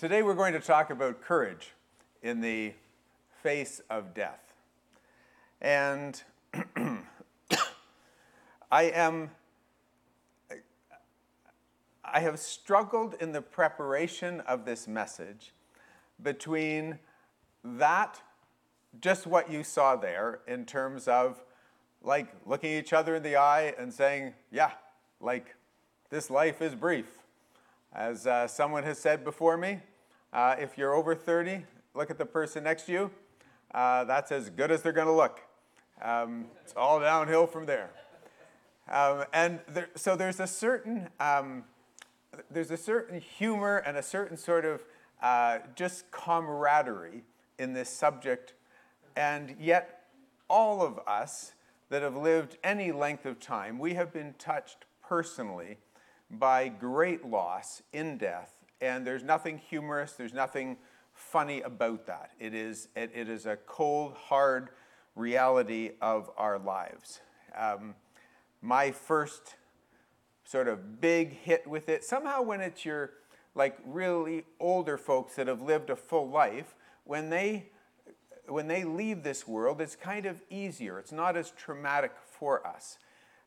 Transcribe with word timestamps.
Today 0.00 0.22
we're 0.22 0.32
going 0.32 0.54
to 0.54 0.60
talk 0.60 0.88
about 0.88 1.20
courage 1.20 1.74
in 2.22 2.40
the 2.40 2.72
face 3.42 3.82
of 3.90 4.14
death. 4.14 4.54
And 5.60 6.22
I 8.72 8.84
am 8.84 9.30
I 12.02 12.20
have 12.20 12.38
struggled 12.38 13.14
in 13.20 13.32
the 13.32 13.42
preparation 13.42 14.40
of 14.40 14.64
this 14.64 14.88
message 14.88 15.52
between 16.22 16.98
that 17.62 18.22
just 19.02 19.26
what 19.26 19.52
you 19.52 19.62
saw 19.62 19.96
there 19.96 20.40
in 20.48 20.64
terms 20.64 21.08
of 21.08 21.44
like 22.02 22.28
looking 22.46 22.72
each 22.72 22.94
other 22.94 23.16
in 23.16 23.22
the 23.22 23.36
eye 23.36 23.74
and 23.78 23.92
saying, 23.92 24.32
yeah, 24.50 24.70
like 25.20 25.56
this 26.08 26.30
life 26.30 26.62
is 26.62 26.74
brief. 26.74 27.18
As 27.92 28.26
uh, 28.26 28.46
someone 28.46 28.84
has 28.84 28.98
said 28.98 29.24
before 29.24 29.58
me, 29.58 29.80
uh, 30.32 30.56
if 30.58 30.78
you're 30.78 30.94
over 30.94 31.14
30, 31.14 31.64
look 31.94 32.10
at 32.10 32.18
the 32.18 32.26
person 32.26 32.64
next 32.64 32.84
to 32.86 32.92
you. 32.92 33.10
Uh, 33.74 34.04
that's 34.04 34.32
as 34.32 34.50
good 34.50 34.70
as 34.70 34.82
they're 34.82 34.92
going 34.92 35.06
to 35.06 35.12
look. 35.12 35.40
Um, 36.02 36.46
it's 36.62 36.72
all 36.76 37.00
downhill 37.00 37.46
from 37.46 37.66
there. 37.66 37.90
Um, 38.88 39.24
and 39.32 39.60
there, 39.68 39.88
so 39.94 40.16
there's 40.16 40.40
a 40.40 40.46
certain 40.46 41.08
um, 41.20 41.64
there's 42.50 42.70
a 42.70 42.76
certain 42.76 43.20
humor 43.20 43.78
and 43.78 43.96
a 43.96 44.02
certain 44.02 44.36
sort 44.36 44.64
of 44.64 44.82
uh, 45.22 45.58
just 45.74 46.10
camaraderie 46.10 47.22
in 47.58 47.72
this 47.72 47.88
subject, 47.88 48.54
and 49.16 49.54
yet 49.60 50.06
all 50.48 50.82
of 50.82 50.98
us 51.06 51.52
that 51.90 52.02
have 52.02 52.16
lived 52.16 52.56
any 52.64 52.92
length 52.92 53.26
of 53.26 53.38
time, 53.38 53.78
we 53.78 53.94
have 53.94 54.12
been 54.12 54.34
touched 54.38 54.84
personally 55.06 55.76
by 56.30 56.68
great 56.68 57.24
loss 57.24 57.82
in 57.92 58.16
death, 58.16 58.59
and 58.80 59.06
there's 59.06 59.22
nothing 59.22 59.58
humorous, 59.58 60.12
there's 60.12 60.34
nothing 60.34 60.76
funny 61.12 61.60
about 61.60 62.06
that. 62.06 62.30
It 62.38 62.54
is, 62.54 62.88
it, 62.96 63.10
it 63.14 63.28
is 63.28 63.46
a 63.46 63.56
cold, 63.56 64.14
hard 64.14 64.70
reality 65.14 65.92
of 66.00 66.30
our 66.36 66.58
lives. 66.58 67.20
Um, 67.56 67.94
my 68.62 68.90
first 68.90 69.56
sort 70.44 70.68
of 70.68 71.00
big 71.00 71.32
hit 71.32 71.66
with 71.66 71.88
it, 71.88 72.04
somehow 72.04 72.42
when 72.42 72.60
it's 72.60 72.84
your 72.84 73.10
like 73.54 73.78
really 73.84 74.44
older 74.58 74.96
folks 74.96 75.34
that 75.36 75.48
have 75.48 75.60
lived 75.60 75.90
a 75.90 75.96
full 75.96 76.28
life, 76.28 76.74
when 77.04 77.30
they 77.30 77.66
when 78.46 78.66
they 78.66 78.82
leave 78.82 79.22
this 79.22 79.46
world, 79.46 79.80
it's 79.80 79.94
kind 79.94 80.26
of 80.26 80.42
easier. 80.50 80.98
It's 80.98 81.12
not 81.12 81.36
as 81.36 81.52
traumatic 81.52 82.12
for 82.24 82.66
us. 82.66 82.98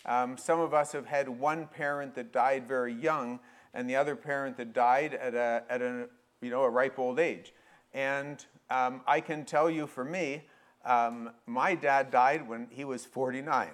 Um, 0.06 0.38
some 0.38 0.62
of 0.62 0.74
us 0.74 0.94
have 0.94 1.06
had 1.06 1.28
one 1.28 1.68
parent 1.68 2.16
that 2.16 2.32
died 2.32 2.68
very 2.68 2.94
young, 2.94 3.40
and 3.74 3.90
the 3.90 3.96
other 3.96 4.16
parent 4.16 4.58
that 4.58 4.74
died 4.74 5.14
at 5.14 5.34
a, 5.34 5.64
at 5.70 5.82
a 5.82 6.08
you 6.42 6.50
know 6.50 6.64
a 6.64 6.70
ripe 6.70 7.00
old 7.00 7.20
age. 7.20 7.54
And 7.94 8.44
um, 8.70 9.02
I 9.06 9.20
can 9.20 9.46
tell 9.46 9.70
you, 9.70 9.88
for 9.88 10.04
me, 10.04 10.44
um, 10.86 11.30
my 11.46 11.76
dad 11.76 12.12
died 12.12 12.48
when 12.48 12.68
he 12.70 12.86
was 12.86 13.06
49. 13.06 13.70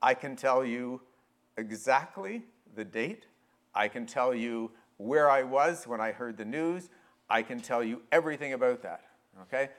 I 0.00 0.14
can 0.14 0.36
tell 0.36 0.64
you 0.64 1.00
exactly 1.56 2.42
the 2.74 2.84
date. 2.84 3.26
I 3.74 3.88
can 3.88 4.06
tell 4.06 4.34
you 4.34 4.70
where 4.96 5.30
I 5.30 5.42
was 5.42 5.86
when 5.86 6.00
I 6.00 6.12
heard 6.12 6.36
the 6.36 6.44
news. 6.44 6.88
I 7.28 7.42
can 7.42 7.60
tell 7.60 7.82
you 7.82 8.02
everything 8.12 8.52
about 8.52 8.82
that. 8.82 9.02
Okay? 9.42 9.70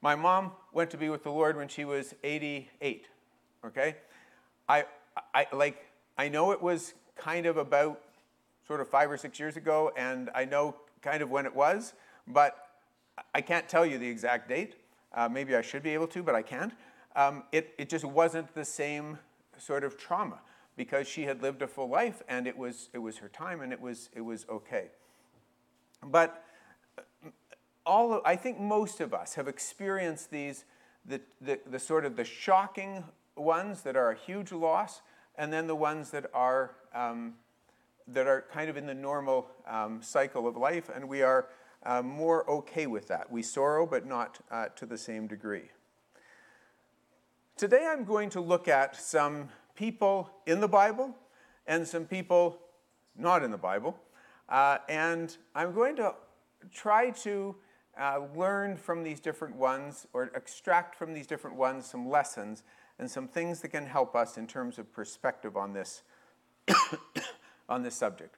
My 0.00 0.14
mom 0.14 0.52
went 0.72 0.90
to 0.90 0.96
be 0.96 1.08
with 1.08 1.22
the 1.24 1.30
Lord 1.30 1.56
when 1.56 1.68
she 1.68 1.84
was 1.84 2.14
88. 2.22 3.06
Okay? 3.64 3.96
I, 4.68 4.84
I 5.34 5.46
like 5.52 5.84
I 6.16 6.28
know 6.28 6.52
it 6.52 6.60
was 6.60 6.94
kind 7.16 7.46
of 7.46 7.56
about 7.56 8.00
sort 8.68 8.80
of 8.80 8.88
five 8.88 9.10
or 9.10 9.16
six 9.16 9.40
years 9.40 9.56
ago, 9.56 9.90
and 9.96 10.30
I 10.34 10.44
know 10.44 10.76
kind 11.02 11.22
of 11.22 11.30
when 11.30 11.46
it 11.46 11.54
was, 11.54 11.94
but 12.26 12.68
I 13.34 13.40
can't 13.40 13.68
tell 13.68 13.84
you 13.84 13.98
the 13.98 14.06
exact 14.06 14.48
date. 14.48 14.76
Uh, 15.12 15.28
maybe 15.28 15.56
I 15.56 15.62
should 15.62 15.82
be 15.82 15.94
able 15.94 16.06
to, 16.08 16.22
but 16.22 16.34
I 16.34 16.42
can't. 16.42 16.74
Um, 17.16 17.44
it, 17.50 17.74
it 17.78 17.88
just 17.88 18.04
wasn't 18.04 18.54
the 18.54 18.64
same 18.64 19.18
sort 19.56 19.84
of 19.84 19.96
trauma 19.96 20.40
because 20.76 21.08
she 21.08 21.22
had 21.22 21.42
lived 21.42 21.62
a 21.62 21.66
full 21.66 21.88
life 21.88 22.22
and 22.28 22.46
it 22.46 22.56
was, 22.56 22.90
it 22.92 22.98
was 22.98 23.16
her 23.16 23.28
time 23.28 23.62
and 23.62 23.72
it 23.72 23.80
was, 23.80 24.10
it 24.14 24.20
was 24.20 24.46
okay. 24.50 24.88
But 26.04 26.44
all 27.86 28.12
of, 28.12 28.22
I 28.24 28.36
think 28.36 28.60
most 28.60 29.00
of 29.00 29.14
us 29.14 29.34
have 29.34 29.48
experienced 29.48 30.30
these, 30.30 30.64
the, 31.06 31.20
the, 31.40 31.58
the 31.68 31.78
sort 31.78 32.04
of 32.04 32.16
the 32.16 32.24
shocking 32.24 33.02
ones 33.34 33.80
that 33.82 33.96
are 33.96 34.10
a 34.10 34.16
huge 34.16 34.52
loss, 34.52 35.00
and 35.36 35.52
then 35.52 35.66
the 35.66 35.74
ones 35.74 36.10
that 36.10 36.30
are, 36.34 36.72
um, 36.94 37.34
that 38.12 38.26
are 38.26 38.44
kind 38.52 38.70
of 38.70 38.76
in 38.76 38.86
the 38.86 38.94
normal 38.94 39.48
um, 39.66 40.02
cycle 40.02 40.46
of 40.46 40.56
life, 40.56 40.90
and 40.94 41.08
we 41.08 41.22
are 41.22 41.48
uh, 41.84 42.02
more 42.02 42.48
okay 42.50 42.86
with 42.86 43.08
that. 43.08 43.30
We 43.30 43.42
sorrow, 43.42 43.86
but 43.86 44.06
not 44.06 44.38
uh, 44.50 44.66
to 44.76 44.86
the 44.86 44.98
same 44.98 45.26
degree. 45.26 45.70
Today 47.56 47.86
I'm 47.88 48.04
going 48.04 48.30
to 48.30 48.40
look 48.40 48.68
at 48.68 48.96
some 48.96 49.48
people 49.74 50.30
in 50.46 50.60
the 50.60 50.68
Bible 50.68 51.14
and 51.66 51.86
some 51.86 52.04
people 52.04 52.58
not 53.16 53.42
in 53.42 53.50
the 53.50 53.58
Bible. 53.58 53.98
Uh, 54.48 54.78
and 54.88 55.36
I'm 55.54 55.74
going 55.74 55.96
to 55.96 56.14
try 56.72 57.10
to 57.10 57.56
uh, 58.00 58.20
learn 58.34 58.76
from 58.76 59.02
these 59.02 59.20
different 59.20 59.56
ones 59.56 60.06
or 60.12 60.30
extract 60.34 60.94
from 60.94 61.12
these 61.12 61.26
different 61.26 61.56
ones 61.56 61.84
some 61.86 62.08
lessons 62.08 62.62
and 62.98 63.10
some 63.10 63.28
things 63.28 63.60
that 63.60 63.68
can 63.68 63.86
help 63.86 64.16
us 64.16 64.38
in 64.38 64.46
terms 64.46 64.78
of 64.78 64.92
perspective 64.92 65.56
on 65.56 65.72
this, 65.72 66.02
on 67.68 67.82
this 67.82 67.94
subject. 67.94 68.36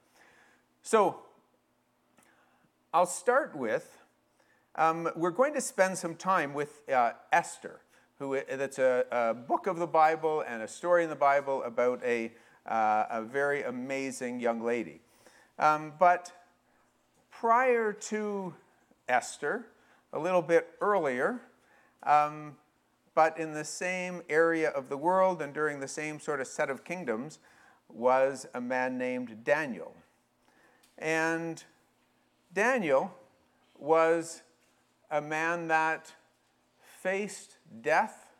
So 0.82 1.20
I'll 2.92 3.06
start 3.06 3.56
with 3.56 3.96
um, 4.76 5.10
we're 5.16 5.30
going 5.30 5.52
to 5.54 5.60
spend 5.60 5.98
some 5.98 6.14
time 6.14 6.54
with 6.54 6.88
uh, 6.88 7.12
Esther, 7.32 7.80
who 8.18 8.40
that's 8.48 8.78
a, 8.78 9.04
a, 9.10 9.34
book 9.34 9.66
of 9.66 9.78
the 9.78 9.86
Bible 9.86 10.44
and 10.46 10.62
a 10.62 10.68
story 10.68 11.02
in 11.02 11.10
the 11.10 11.16
Bible 11.16 11.62
about 11.64 12.02
a, 12.04 12.32
uh, 12.66 13.04
a 13.10 13.22
very 13.22 13.64
amazing 13.64 14.38
young 14.38 14.62
lady. 14.62 15.00
Um, 15.58 15.92
but 15.98 16.32
prior 17.30 17.92
to 17.92 18.54
Esther, 19.08 19.66
a 20.12 20.18
little 20.18 20.42
bit 20.42 20.68
earlier, 20.80 21.40
um, 22.04 22.56
but 23.14 23.38
in 23.38 23.52
the 23.52 23.64
same 23.64 24.22
area 24.28 24.70
of 24.70 24.88
the 24.88 24.96
world 24.96 25.42
and 25.42 25.52
during 25.52 25.80
the 25.80 25.88
same 25.88 26.20
sort 26.20 26.40
of 26.40 26.46
set 26.46 26.70
of 26.70 26.84
kingdoms, 26.84 27.40
was 27.94 28.46
a 28.54 28.60
man 28.60 28.98
named 28.98 29.44
Daniel. 29.44 29.94
And 30.98 31.62
Daniel 32.52 33.14
was 33.78 34.42
a 35.10 35.20
man 35.20 35.68
that 35.68 36.12
faced 37.00 37.56
death 37.80 38.34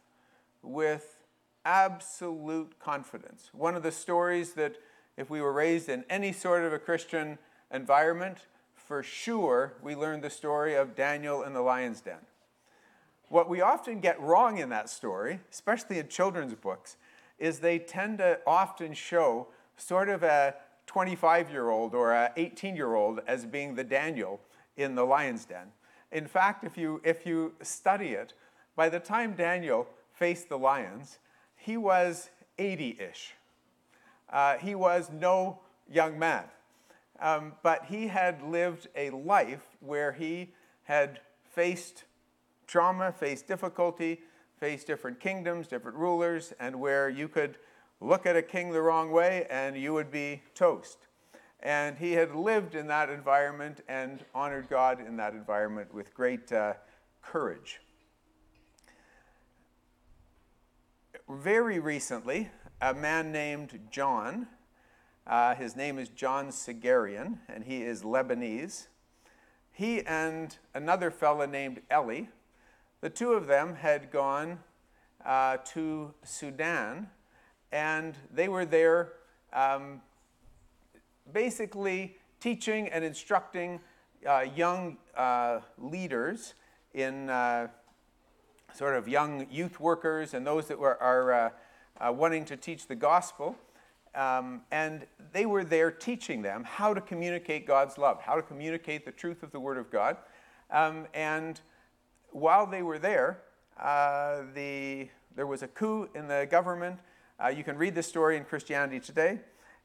with 0.63 1.17
absolute 1.65 2.79
confidence. 2.79 3.51
One 3.53 3.75
of 3.75 3.83
the 3.83 3.93
stories 3.93 4.53
that, 4.55 4.77
if 5.17 5.31
we 5.31 5.41
were 5.41 5.53
raised 5.53 5.89
in 5.89 6.05
any 6.11 6.33
sort 6.33 6.65
of 6.65 6.73
a 6.73 6.79
Christian 6.79 7.39
environment, 7.73 8.47
for 8.75 9.03
sure 9.03 9.75
we 9.83 9.95
learned 9.95 10.23
the 10.23 10.31
story 10.31 10.75
of 10.75 10.95
Daniel 10.95 11.43
in 11.43 11.55
the 11.55 11.61
lion's 11.61 12.01
den. 12.01 12.19
What 13.29 13.49
we 13.49 13.61
often 13.61 14.01
get 14.01 14.21
wrong 14.21 14.59
in 14.59 14.71
that 14.71 14.91
story, 14.91 15.39
especially 15.51 15.99
in 15.99 16.09
children's 16.09 16.55
books, 16.55 16.97
is 17.41 17.59
they 17.59 17.79
tend 17.79 18.19
to 18.19 18.39
often 18.47 18.93
show 18.93 19.49
sort 19.77 20.09
of 20.09 20.23
a 20.23 20.55
25 20.87 21.51
year 21.51 21.71
old 21.71 21.95
or 21.95 22.13
a 22.13 22.33
18 22.37 22.77
year 22.77 22.95
old 22.95 23.21
as 23.27 23.47
being 23.47 23.75
the 23.75 23.85
Daniel 23.85 24.41
in 24.77 24.95
the 24.95 25.05
lion's 25.05 25.45
den. 25.45 25.69
In 26.13 26.27
fact, 26.27 26.65
if 26.65 26.77
you, 26.77 27.01
if 27.05 27.25
you 27.25 27.55
study 27.63 28.09
it, 28.09 28.35
by 28.77 28.89
the 28.89 29.01
time 29.01 29.35
Daniel 29.35 29.89
faced 30.13 30.49
the 30.49 30.59
lions, 30.59 31.19
he 31.57 31.77
was 31.77 32.31
80 32.59 32.99
ish. 33.01 33.35
Uh, 34.29 34.57
he 34.59 34.75
was 34.75 35.11
no 35.11 35.61
young 35.91 36.19
man. 36.19 36.45
Um, 37.21 37.53
but 37.63 37.85
he 37.87 38.09
had 38.09 38.43
lived 38.43 38.89
a 38.97 39.11
life 39.11 39.67
where 39.81 40.13
he 40.13 40.53
had 40.85 41.21
faced 41.45 42.05
trauma, 42.67 43.13
faced 43.13 43.47
difficulty, 43.47 44.21
faced 44.61 44.87
different 44.87 45.19
kingdoms, 45.19 45.67
different 45.67 45.97
rulers, 45.97 46.53
and 46.61 46.79
where 46.79 47.09
you 47.09 47.27
could 47.27 47.59
look 48.01 48.27
at 48.27 48.37
a 48.37 48.43
king 48.43 48.71
the 48.71 48.81
wrong 48.81 49.11
way 49.11 49.47
and 49.51 49.77
you 49.77 49.93
would 49.93 50.11
be 50.11 50.43
toast. 50.55 50.99
And 51.61 51.99
he 51.99 52.13
had 52.13 52.35
lived 52.35 52.75
in 52.75 52.87
that 52.87 53.11
environment 53.11 53.81
and 53.89 54.25
honored 54.35 54.69
God 54.69 55.01
in 55.05 55.17
that 55.17 55.33
environment 55.33 55.93
with 55.93 56.15
great 56.15 56.53
uh, 56.53 56.75
courage. 57.23 57.81
Very 61.29 61.81
recently, 61.81 62.51
a 62.81 62.95
man 62.95 63.33
named 63.33 63.79
John 63.91 64.47
uh, 65.31 65.55
his 65.55 65.77
name 65.77 65.99
is 65.99 66.09
John 66.09 66.49
Sagarian, 66.49 67.39
and 67.49 67.63
he 67.63 67.83
is 67.83 68.03
Lebanese. 68.03 68.89
He 69.71 70.05
and 70.05 70.57
another 70.75 71.13
fellow 71.13 71.47
named 71.47 71.83
Eli, 71.93 72.25
the 73.01 73.11
two 73.11 73.33
of 73.33 73.47
them 73.47 73.75
had 73.77 74.11
gone 74.11 74.59
uh, 75.25 75.59
to 75.73 76.13
Sudan, 76.23 77.09
and 77.73 78.17
they 78.33 78.49
were 78.49 78.65
there 78.65 79.13
um, 79.53 80.01
basically 81.33 82.17
teaching 82.41 82.89
and 82.89 83.05
instructing 83.05 83.81
uh, 84.27 84.45
young 84.55 84.97
uh, 85.17 85.61
leaders 85.79 86.55
in 86.95 87.31
uh, 87.31 87.69
sort 88.75 88.97
of 88.97 89.09
young 89.09 89.47
youth 89.51 89.81
workers 89.81 90.35
and 90.35 90.47
those 90.47 90.67
that 90.69 90.79
were, 90.79 91.01
are 91.03 91.33
uh, 91.33 91.51
uh, 92.01 92.13
wanting 92.13 92.45
to 92.45 92.57
teach 92.57 92.87
the 92.87 92.95
gospel. 92.95 93.57
Um, 94.15 94.63
and 94.73 95.07
they 95.33 95.47
were 95.47 95.63
there 95.63 95.91
teaching 95.91 96.43
them 96.43 96.65
how 96.65 96.93
to 96.93 97.01
communicate 97.01 97.67
God's 97.67 97.97
love, 97.97 98.21
how 98.21 98.35
to 98.35 98.43
communicate 98.43 99.05
the 99.05 99.13
truth 99.13 99.43
of 99.43 99.53
the 99.53 99.61
Word 99.61 99.79
of 99.79 99.91
God. 99.91 100.17
Um, 100.71 101.07
and 101.15 101.61
while 102.33 102.67
they 102.67 102.83
were 102.83 102.99
there, 102.99 103.43
uh, 103.79 104.43
the, 104.55 105.09
there 105.37 105.47
was 105.47 105.63
a 105.63 105.69
coup 105.69 106.09
in 106.15 106.29
the 106.29 106.47
government. 106.51 106.99
Uh, 107.43 107.49
you 107.49 107.65
can 107.65 107.77
read 107.77 107.95
this 107.95 108.07
story 108.07 108.37
in 108.37 108.45
Christianity 108.45 109.01
Today. 109.01 109.41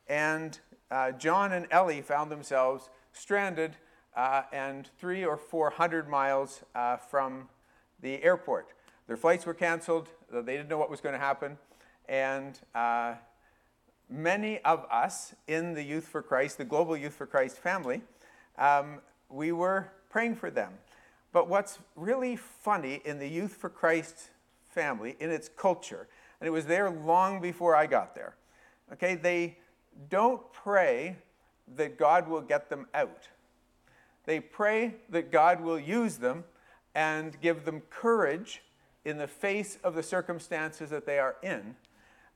And 0.07 0.59
uh, 0.91 1.11
John 1.11 1.51
and 1.53 1.67
Ellie 1.71 2.01
found 2.01 2.31
themselves 2.31 2.89
stranded 3.13 3.75
uh, 4.15 4.43
and 4.53 4.89
three 4.97 5.25
or 5.25 5.37
four 5.37 5.69
hundred 5.69 6.07
miles 6.07 6.63
uh, 6.75 6.97
from 6.97 7.49
the 8.01 8.23
airport. 8.23 8.73
Their 9.07 9.17
flights 9.17 9.45
were 9.45 9.53
canceled. 9.53 10.09
They 10.31 10.57
didn't 10.57 10.69
know 10.69 10.77
what 10.77 10.89
was 10.89 11.01
going 11.01 11.13
to 11.13 11.19
happen. 11.19 11.57
And 12.07 12.59
uh, 12.73 13.15
many 14.09 14.59
of 14.59 14.85
us 14.91 15.33
in 15.47 15.73
the 15.73 15.83
Youth 15.83 16.07
for 16.07 16.21
Christ, 16.21 16.57
the 16.57 16.65
Global 16.65 16.95
Youth 16.95 17.13
for 17.13 17.25
Christ 17.25 17.57
family, 17.57 18.01
um, 18.57 19.01
we 19.29 19.51
were 19.51 19.91
praying 20.09 20.35
for 20.35 20.51
them. 20.51 20.71
But 21.35 21.49
what's 21.49 21.79
really 21.97 22.37
funny 22.37 23.01
in 23.03 23.19
the 23.19 23.27
Youth 23.27 23.57
for 23.57 23.69
Christ 23.69 24.29
family, 24.69 25.17
in 25.19 25.31
its 25.31 25.49
culture, 25.49 26.07
and 26.39 26.47
it 26.47 26.51
was 26.51 26.65
there 26.65 26.89
long 26.89 27.41
before 27.41 27.75
I 27.75 27.87
got 27.87 28.15
there, 28.15 28.37
okay, 28.93 29.15
they 29.15 29.57
don't 30.09 30.41
pray 30.53 31.17
that 31.75 31.97
God 31.97 32.29
will 32.29 32.39
get 32.39 32.69
them 32.69 32.87
out. 32.93 33.27
They 34.23 34.39
pray 34.39 34.95
that 35.09 35.29
God 35.29 35.59
will 35.59 35.77
use 35.77 36.15
them 36.15 36.45
and 36.95 37.37
give 37.41 37.65
them 37.65 37.81
courage 37.89 38.63
in 39.03 39.17
the 39.17 39.27
face 39.27 39.77
of 39.83 39.93
the 39.93 40.03
circumstances 40.03 40.89
that 40.89 41.05
they 41.05 41.19
are 41.19 41.35
in 41.43 41.75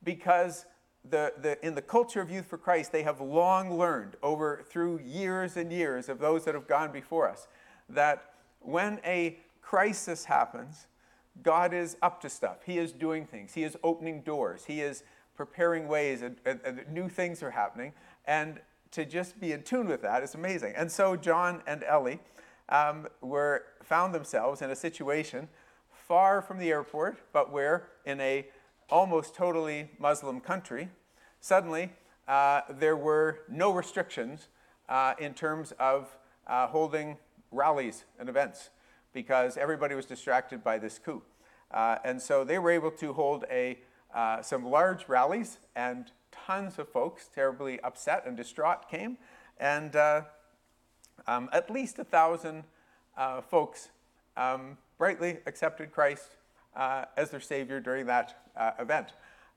because 0.04 0.66
the, 1.08 1.32
the, 1.40 1.66
in 1.66 1.74
the 1.74 1.80
culture 1.80 2.20
of 2.20 2.30
Youth 2.30 2.44
for 2.44 2.58
Christ, 2.58 2.92
they 2.92 3.04
have 3.04 3.22
long 3.22 3.78
learned 3.78 4.16
over 4.22 4.62
through 4.68 5.00
years 5.06 5.56
and 5.56 5.72
years 5.72 6.10
of 6.10 6.18
those 6.18 6.44
that 6.44 6.54
have 6.54 6.68
gone 6.68 6.92
before 6.92 7.30
us 7.30 7.48
that 7.88 8.29
when 8.60 9.00
a 9.04 9.38
crisis 9.62 10.24
happens, 10.24 10.86
God 11.42 11.72
is 11.72 11.96
up 12.02 12.20
to 12.22 12.28
stuff. 12.28 12.58
He 12.64 12.78
is 12.78 12.92
doing 12.92 13.26
things. 13.26 13.54
He 13.54 13.64
is 13.64 13.76
opening 13.82 14.22
doors. 14.22 14.64
He 14.66 14.80
is 14.80 15.02
preparing 15.36 15.88
ways, 15.88 16.22
and, 16.22 16.36
and, 16.44 16.60
and 16.64 16.88
new 16.92 17.08
things 17.08 17.42
are 17.42 17.50
happening. 17.50 17.92
And 18.26 18.60
to 18.90 19.04
just 19.04 19.40
be 19.40 19.52
in 19.52 19.62
tune 19.62 19.88
with 19.88 20.02
that 20.02 20.22
is 20.22 20.34
amazing. 20.34 20.74
And 20.76 20.90
so 20.90 21.16
John 21.16 21.62
and 21.66 21.82
Ellie 21.84 22.20
um, 22.68 23.06
were 23.20 23.64
found 23.82 24.14
themselves 24.14 24.62
in 24.62 24.70
a 24.70 24.76
situation 24.76 25.48
far 25.90 26.42
from 26.42 26.58
the 26.58 26.70
airport, 26.70 27.18
but 27.32 27.52
where 27.52 27.88
in 28.04 28.20
a 28.20 28.46
almost 28.88 29.34
totally 29.34 29.88
Muslim 29.98 30.40
country, 30.40 30.88
suddenly 31.40 31.90
uh, 32.26 32.62
there 32.68 32.96
were 32.96 33.40
no 33.48 33.72
restrictions 33.72 34.48
uh, 34.88 35.14
in 35.18 35.34
terms 35.34 35.72
of 35.78 36.16
uh, 36.46 36.66
holding 36.66 37.16
rallies 37.50 38.04
and 38.18 38.28
events 38.28 38.70
because 39.12 39.56
everybody 39.56 39.94
was 39.94 40.06
distracted 40.06 40.62
by 40.62 40.78
this 40.78 40.98
coup. 40.98 41.22
Uh, 41.70 41.96
and 42.04 42.20
so 42.20 42.44
they 42.44 42.58
were 42.58 42.70
able 42.70 42.90
to 42.90 43.12
hold 43.12 43.44
a, 43.50 43.78
uh, 44.14 44.42
some 44.42 44.64
large 44.64 45.08
rallies, 45.08 45.58
and 45.74 46.12
tons 46.32 46.78
of 46.78 46.88
folks, 46.88 47.28
terribly 47.32 47.80
upset 47.80 48.24
and 48.26 48.36
distraught, 48.36 48.88
came. 48.88 49.18
And 49.58 49.94
uh, 49.94 50.22
um, 51.26 51.48
at 51.52 51.70
least 51.70 51.98
a 51.98 52.04
thousand 52.04 52.64
folks 53.48 53.90
um, 54.36 54.78
brightly 54.98 55.38
accepted 55.46 55.92
Christ 55.92 56.36
uh, 56.76 57.04
as 57.16 57.30
their 57.30 57.40
Savior 57.40 57.80
during 57.80 58.06
that 58.06 58.42
uh, 58.56 58.72
event. 58.78 59.12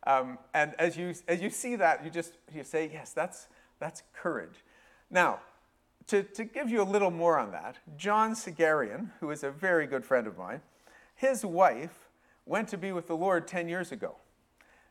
Um, 0.06 0.38
and 0.54 0.74
as 0.80 0.98
you, 0.98 1.13
as 1.28 1.42
you 1.42 1.50
see 1.50 1.75
that, 1.78 2.04
you 2.04 2.10
just 2.10 2.34
you 2.54 2.63
say, 2.63 2.90
yes, 2.92 3.13
that's, 3.13 3.48
that's 3.80 4.04
courage. 4.13 4.63
Now, 5.10 5.40
to, 6.08 6.24
to 6.24 6.44
give 6.44 6.70
you 6.70 6.82
a 6.82 6.84
little 6.84 7.12
more 7.12 7.38
on 7.38 7.52
that, 7.52 7.78
John 7.98 8.34
Segarian, 8.34 9.10
who 9.20 9.32
is 9.32 9.44
a 9.44 9.52
very 9.52 9.88
good 9.88 10.04
friend 10.04 10.28
of 10.28 10.38
mine, 10.38 10.62
his 11.16 11.46
wife 11.46 12.10
went 12.46 12.68
to 12.70 12.78
be 12.78 12.92
with 12.92 13.08
the 13.08 13.16
Lord 13.16 13.48
10 13.48 13.70
years 13.70 13.92
ago. 13.92 14.16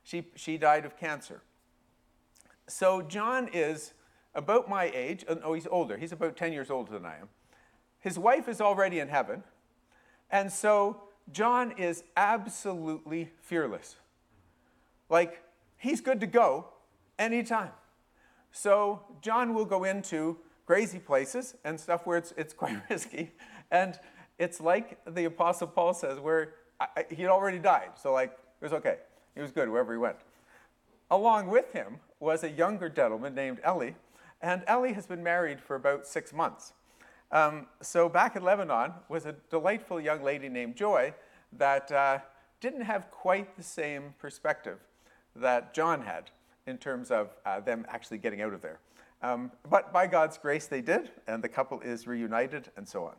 She, 0.02 0.26
she 0.34 0.56
died 0.56 0.84
of 0.84 0.96
cancer. 0.96 1.42
So 2.66 3.02
John 3.02 3.48
is 3.52 3.92
about 4.34 4.68
my 4.68 4.90
age. 4.94 5.24
Oh, 5.28 5.52
he's 5.52 5.66
older. 5.66 5.96
He's 5.96 6.12
about 6.12 6.36
10 6.36 6.52
years 6.52 6.70
older 6.70 6.92
than 6.92 7.04
I 7.04 7.18
am. 7.18 7.28
His 8.00 8.18
wife 8.18 8.48
is 8.48 8.60
already 8.60 8.98
in 8.98 9.08
heaven. 9.08 9.42
And 10.30 10.50
so 10.50 11.02
John 11.30 11.72
is 11.72 12.02
absolutely 12.16 13.30
fearless. 13.42 13.96
Like, 15.08 15.42
he's 15.76 16.00
good 16.00 16.20
to 16.20 16.26
go 16.26 16.68
anytime. 17.18 17.70
So, 18.50 19.02
John 19.20 19.54
will 19.54 19.64
go 19.64 19.84
into 19.84 20.38
crazy 20.66 20.98
places 20.98 21.54
and 21.64 21.78
stuff 21.78 22.06
where 22.06 22.16
it's, 22.16 22.32
it's 22.36 22.52
quite 22.52 22.78
risky. 22.90 23.32
And 23.70 23.98
it's 24.38 24.60
like 24.60 24.98
the 25.06 25.24
Apostle 25.24 25.66
Paul 25.66 25.94
says, 25.94 26.18
where 26.18 26.54
I, 26.80 27.04
he'd 27.10 27.26
already 27.26 27.58
died. 27.58 27.90
So, 28.00 28.12
like, 28.12 28.30
it 28.30 28.64
was 28.64 28.72
okay. 28.72 28.96
He 29.34 29.40
was 29.40 29.50
good 29.50 29.68
wherever 29.68 29.92
he 29.92 29.98
went. 29.98 30.16
Along 31.10 31.48
with 31.48 31.72
him 31.72 31.98
was 32.20 32.44
a 32.44 32.50
younger 32.50 32.88
gentleman 32.88 33.34
named 33.34 33.60
Ellie, 33.62 33.96
and 34.40 34.62
Ellie 34.66 34.92
has 34.92 35.06
been 35.06 35.22
married 35.22 35.60
for 35.60 35.76
about 35.76 36.06
six 36.06 36.32
months. 36.32 36.72
Um, 37.30 37.66
so 37.80 38.08
back 38.08 38.36
in 38.36 38.42
Lebanon 38.42 38.92
was 39.08 39.24
a 39.24 39.34
delightful 39.50 40.00
young 40.00 40.22
lady 40.22 40.48
named 40.48 40.76
Joy 40.76 41.14
that 41.52 41.90
uh, 41.90 42.18
didn't 42.60 42.82
have 42.82 43.10
quite 43.10 43.56
the 43.56 43.62
same 43.62 44.14
perspective 44.18 44.78
that 45.34 45.72
John 45.72 46.02
had 46.02 46.30
in 46.66 46.78
terms 46.78 47.10
of 47.10 47.30
uh, 47.46 47.60
them 47.60 47.86
actually 47.88 48.18
getting 48.18 48.42
out 48.42 48.52
of 48.52 48.60
there. 48.60 48.78
Um, 49.22 49.52
but 49.70 49.92
by 49.92 50.08
God's 50.08 50.36
grace, 50.36 50.66
they 50.66 50.80
did, 50.80 51.10
and 51.26 51.42
the 51.42 51.48
couple 51.48 51.80
is 51.80 52.06
reunited 52.06 52.70
and 52.76 52.88
so 52.88 53.04
on. 53.04 53.14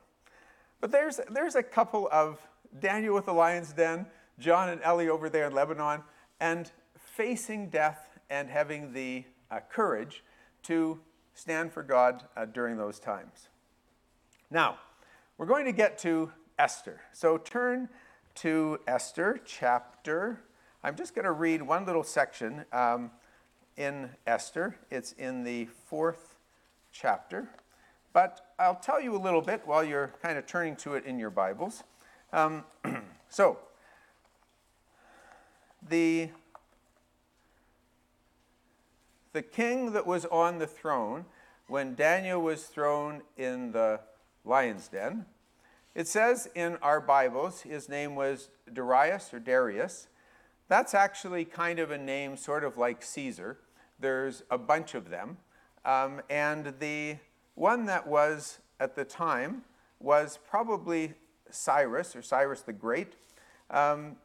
But 0.82 0.92
there's, 0.92 1.20
there's 1.30 1.56
a 1.56 1.64
couple 1.64 2.10
of 2.12 2.40
Daniel 2.80 3.16
with 3.16 3.26
the 3.26 3.34
lion's 3.34 3.72
den, 3.72 4.06
John 4.38 4.70
and 4.70 4.82
Ellie 4.82 5.08
over 5.08 5.30
there 5.30 5.48
in 5.48 5.54
Lebanon, 5.54 6.02
and 6.40 6.70
facing 6.96 7.70
death 7.70 8.10
and 8.30 8.50
having 8.50 8.92
the 8.92 9.24
uh, 9.50 9.60
courage 9.72 10.24
to 10.64 11.00
stand 11.34 11.72
for 11.72 11.84
God 11.84 12.24
uh, 12.36 12.46
during 12.46 12.78
those 12.78 13.00
times. 13.00 13.48
Now, 14.52 14.78
we're 15.38 15.46
going 15.46 15.66
to 15.66 15.72
get 15.72 15.98
to 16.00 16.32
Esther. 16.60 17.02
So 17.12 17.38
turn 17.38 17.90
to 18.36 18.80
Esther 18.88 19.40
chapter. 19.46 20.42
I'm 20.84 20.96
just 20.96 21.16
going 21.16 21.26
to 21.26 21.32
read 21.32 21.62
one 21.62 21.86
little 21.86 22.04
section 22.04 22.66
um, 22.72 23.12
in 23.78 24.10
Esther. 24.28 24.76
It's 24.90 25.14
in 25.14 25.44
the 25.44 25.66
fourth 25.66 26.36
chapter. 26.92 27.50
But 28.14 28.54
I'll 28.60 28.76
tell 28.76 29.02
you 29.02 29.16
a 29.16 29.18
little 29.18 29.42
bit 29.42 29.64
while 29.66 29.84
you're 29.84 30.14
kind 30.22 30.38
of 30.38 30.46
turning 30.46 30.76
to 30.78 30.94
it 30.94 31.06
in 31.06 31.18
your 31.18 31.32
Bibles. 31.32 31.84
Um, 32.32 32.64
so, 33.30 33.58
the, 35.90 36.30
the 39.34 39.42
king 39.42 39.94
that 39.94 40.06
was 40.06 40.26
on 40.26 40.60
the 40.60 40.68
throne 40.68 41.26
when 41.68 41.96
Daniel 41.96 42.42
was 42.42 42.66
thrown 42.66 43.22
in 43.38 43.72
the 43.72 44.00
lion's 44.46 44.88
den. 44.88 45.26
It 45.96 46.08
says 46.08 46.50
in 46.56 46.78
our 46.78 47.00
Bibles 47.00 47.62
his 47.62 47.88
name 47.88 48.16
was 48.16 48.50
Darius 48.72 49.34
or 49.34 49.40
Darius. 49.40 50.08
That's 50.68 50.94
actually 50.94 51.46
kind 51.46 51.80
of 51.80 51.92
a 51.92 51.98
name 51.98 52.38
sort 52.38 52.64
of 52.64 52.78
like 52.78 53.04
Caesar. 53.04 53.58
There's 54.04 54.44
a 54.52 54.58
bunch 54.58 54.96
of 54.96 55.10
them. 55.10 55.38
Um, 55.86 56.20
and 56.30 56.74
the 56.82 57.16
one 57.56 57.86
that 57.86 58.06
was 58.06 58.60
at 58.82 58.98
the 58.98 59.06
time 59.06 59.62
was 60.02 60.38
probably 60.46 61.14
Cyrus 61.50 62.14
or 62.14 62.22
Cyrus 62.22 62.64
the 62.64 62.74
Great. 62.74 63.14
Um, 63.70 64.18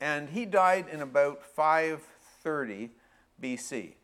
and 0.00 0.30
he 0.30 0.46
died 0.46 0.86
in 0.92 1.00
about 1.00 1.42
530 1.42 2.90
BC. 3.42 3.94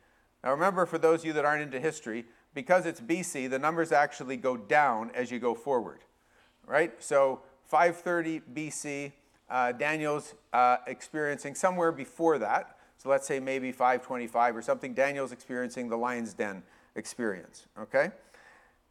Now 0.42 0.50
remember, 0.50 0.86
for 0.86 0.98
those 0.98 1.20
of 1.20 1.26
you 1.26 1.32
that 1.34 1.44
aren't 1.44 1.62
into 1.62 1.78
history, 1.78 2.24
because 2.52 2.84
it's 2.84 3.00
BC, 3.00 3.48
the 3.48 3.60
numbers 3.60 3.92
actually 3.92 4.36
go 4.36 4.56
down 4.56 5.12
as 5.14 5.30
you 5.30 5.38
go 5.38 5.54
forward, 5.54 6.00
right? 6.66 6.92
So 7.00 7.42
530 7.66 8.40
BC, 8.52 9.12
uh, 9.48 9.70
Daniel's 9.70 10.34
uh, 10.52 10.78
experiencing 10.88 11.54
somewhere 11.54 11.92
before 11.92 12.38
that. 12.38 12.77
So 12.98 13.08
let's 13.08 13.26
say 13.26 13.40
maybe 13.40 13.72
525 13.72 14.56
or 14.56 14.62
something. 14.62 14.92
Daniel's 14.92 15.32
experiencing 15.32 15.88
the 15.88 15.96
lion's 15.96 16.34
den 16.34 16.62
experience, 16.96 17.66
okay? 17.78 18.10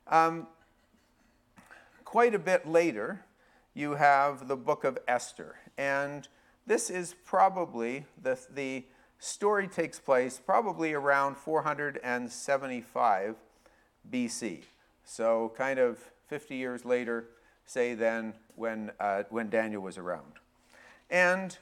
Um, 0.07 0.47
quite 2.05 2.33
a 2.33 2.39
bit 2.39 2.65
later, 2.65 3.25
you 3.73 3.95
have 3.95 4.47
the 4.47 4.55
book 4.55 4.85
of 4.85 4.97
Esther. 5.07 5.55
And 5.77 6.27
this 6.65 6.89
is 6.89 7.15
probably 7.25 8.05
the, 8.23 8.39
the 8.53 8.85
story 9.19 9.67
takes 9.67 9.99
place 9.99 10.39
probably 10.43 10.93
around 10.93 11.35
475 11.35 13.35
BC. 14.09 14.63
So, 15.03 15.51
kind 15.57 15.79
of 15.79 15.99
50 16.27 16.55
years 16.55 16.85
later, 16.85 17.25
say 17.65 17.93
then, 17.93 18.33
when, 18.55 18.91
uh, 18.99 19.23
when 19.29 19.49
Daniel 19.49 19.81
was 19.81 19.97
around. 19.97 20.33
And 21.09 21.57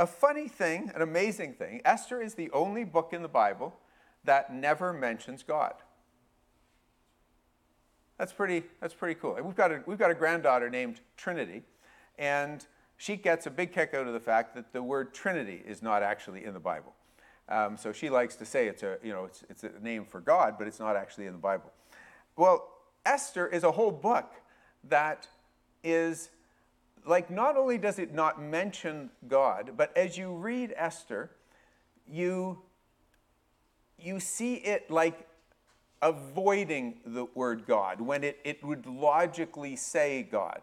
a 0.00 0.06
funny 0.06 0.48
thing, 0.48 0.90
an 0.94 1.02
amazing 1.02 1.52
thing, 1.52 1.82
Esther 1.84 2.22
is 2.22 2.32
the 2.32 2.50
only 2.52 2.84
book 2.84 3.12
in 3.12 3.20
the 3.20 3.28
Bible 3.28 3.76
that 4.24 4.50
never 4.52 4.94
mentions 4.94 5.42
God. 5.42 5.74
That's 8.16 8.32
pretty, 8.32 8.62
that's 8.80 8.94
pretty 8.94 9.20
cool. 9.20 9.36
we've, 9.42 9.54
got 9.54 9.70
a, 9.70 9.82
we've 9.84 9.98
got 9.98 10.10
a 10.10 10.14
granddaughter 10.14 10.70
named 10.70 11.00
Trinity, 11.18 11.64
and 12.18 12.66
she 12.96 13.14
gets 13.14 13.46
a 13.46 13.50
big 13.50 13.74
kick 13.74 13.92
out 13.92 14.06
of 14.06 14.14
the 14.14 14.20
fact 14.20 14.54
that 14.54 14.72
the 14.72 14.82
word 14.82 15.12
Trinity 15.12 15.62
is 15.66 15.82
not 15.82 16.02
actually 16.02 16.46
in 16.46 16.54
the 16.54 16.60
Bible. 16.60 16.94
Um, 17.50 17.76
so 17.76 17.92
she 17.92 18.08
likes 18.08 18.36
to 18.36 18.46
say 18.46 18.68
it's 18.68 18.82
a, 18.82 18.96
you 19.04 19.12
know, 19.12 19.26
it's, 19.26 19.44
it's 19.50 19.64
a 19.64 19.72
name 19.82 20.06
for 20.06 20.20
God, 20.20 20.54
but 20.58 20.66
it's 20.66 20.80
not 20.80 20.96
actually 20.96 21.26
in 21.26 21.32
the 21.32 21.38
Bible. 21.38 21.72
Well, 22.36 22.66
Esther 23.04 23.46
is 23.46 23.64
a 23.64 23.72
whole 23.72 23.90
book 23.90 24.32
that 24.88 25.28
is 25.84 26.30
like 27.06 27.30
not 27.30 27.56
only 27.56 27.78
does 27.78 27.98
it 27.98 28.12
not 28.14 28.42
mention 28.42 29.10
God, 29.28 29.72
but 29.76 29.96
as 29.96 30.16
you 30.18 30.32
read 30.32 30.74
Esther, 30.76 31.30
you 32.06 32.62
you 33.98 34.18
see 34.18 34.54
it 34.54 34.90
like 34.90 35.26
avoiding 36.02 37.00
the 37.04 37.26
word 37.34 37.66
God 37.66 38.00
when 38.00 38.24
it, 38.24 38.38
it 38.44 38.64
would 38.64 38.86
logically 38.86 39.76
say 39.76 40.22
God. 40.22 40.62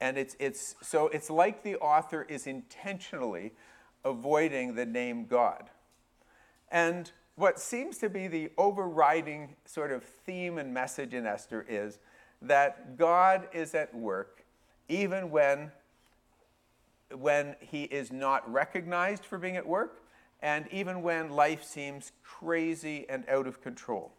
And 0.00 0.18
it's, 0.18 0.36
it's, 0.38 0.74
so 0.82 1.08
it's 1.08 1.30
like 1.30 1.62
the 1.62 1.76
author 1.76 2.26
is 2.28 2.46
intentionally 2.46 3.52
avoiding 4.04 4.74
the 4.74 4.84
name 4.84 5.26
God. 5.26 5.70
And 6.70 7.10
what 7.36 7.58
seems 7.58 7.98
to 7.98 8.10
be 8.10 8.28
the 8.28 8.50
overriding 8.58 9.56
sort 9.64 9.92
of 9.92 10.04
theme 10.04 10.58
and 10.58 10.74
message 10.74 11.14
in 11.14 11.26
Esther 11.26 11.64
is 11.68 11.98
that 12.42 12.98
God 12.98 13.48
is 13.52 13.74
at 13.74 13.94
work 13.94 14.43
even 14.88 15.30
when, 15.30 15.70
when 17.10 17.56
he 17.60 17.84
is 17.84 18.12
not 18.12 18.50
recognized 18.50 19.24
for 19.24 19.38
being 19.38 19.56
at 19.56 19.66
work 19.66 20.00
and 20.42 20.66
even 20.70 21.02
when 21.02 21.30
life 21.30 21.64
seems 21.64 22.12
crazy 22.22 23.06
and 23.08 23.26
out 23.28 23.46
of 23.46 23.62
control. 23.62 24.12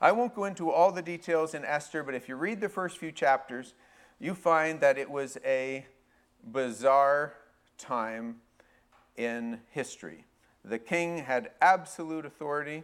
I 0.00 0.12
won't 0.12 0.34
go 0.34 0.44
into 0.44 0.70
all 0.70 0.92
the 0.92 1.00
details 1.00 1.54
in 1.54 1.64
Esther, 1.64 2.02
but 2.02 2.14
if 2.14 2.28
you 2.28 2.36
read 2.36 2.60
the 2.60 2.68
first 2.68 2.98
few 2.98 3.12
chapters, 3.12 3.74
you 4.18 4.34
find 4.34 4.80
that 4.80 4.98
it 4.98 5.10
was 5.10 5.38
a 5.44 5.86
bizarre 6.44 7.34
time 7.78 8.36
in 9.16 9.60
history. 9.70 10.24
The 10.64 10.78
king 10.78 11.18
had 11.18 11.50
absolute 11.60 12.26
authority, 12.26 12.82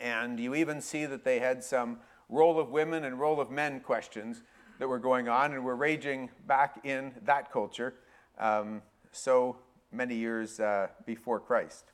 and 0.00 0.40
you 0.40 0.54
even 0.54 0.80
see 0.80 1.04
that 1.06 1.24
they 1.24 1.38
had 1.38 1.62
some 1.62 1.98
role 2.28 2.58
of 2.58 2.70
women 2.70 3.04
and 3.04 3.18
role 3.20 3.40
of 3.40 3.50
men 3.50 3.80
questions 3.80 4.42
that 4.84 4.88
were 4.88 4.98
going 4.98 5.30
on 5.30 5.54
and 5.54 5.64
were 5.64 5.76
raging 5.76 6.28
back 6.46 6.78
in 6.84 7.14
that 7.24 7.50
culture 7.50 7.94
um, 8.38 8.82
so 9.12 9.56
many 9.90 10.14
years 10.14 10.60
uh, 10.60 10.88
before 11.06 11.40
Christ. 11.40 11.92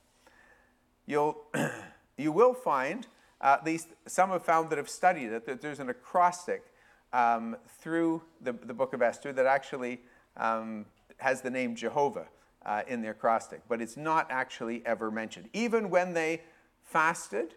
You'll, 1.07 1.41
you 2.19 2.33
will 2.33 2.53
find 2.53 3.07
uh, 3.41 3.59
least 3.65 3.91
some 4.09 4.31
have 4.31 4.45
found 4.45 4.71
that 4.71 4.77
have 4.77 4.89
studied 4.89 5.31
it, 5.31 5.47
that 5.47 5.61
there's 5.61 5.79
an 5.79 5.89
acrostic 5.89 6.65
um, 7.13 7.57
through 7.79 8.23
the, 8.41 8.55
the 8.55 8.75
book 8.75 8.93
of 8.93 9.03
Esther 9.03 9.33
that 9.35 9.47
actually 9.47 10.01
um, 10.37 10.85
has 11.19 11.43
the 11.43 11.51
name 11.51 11.77
Jehovah 11.77 12.27
uh, 12.67 12.83
in 12.89 13.03
the 13.03 13.11
acrostic, 13.11 13.61
but 13.69 13.81
it's 13.81 13.97
not 13.97 14.27
actually 14.31 14.85
ever 14.85 15.13
mentioned. 15.13 15.49
Even 15.53 15.91
when 15.91 16.13
they 16.13 16.43
fasted 16.83 17.55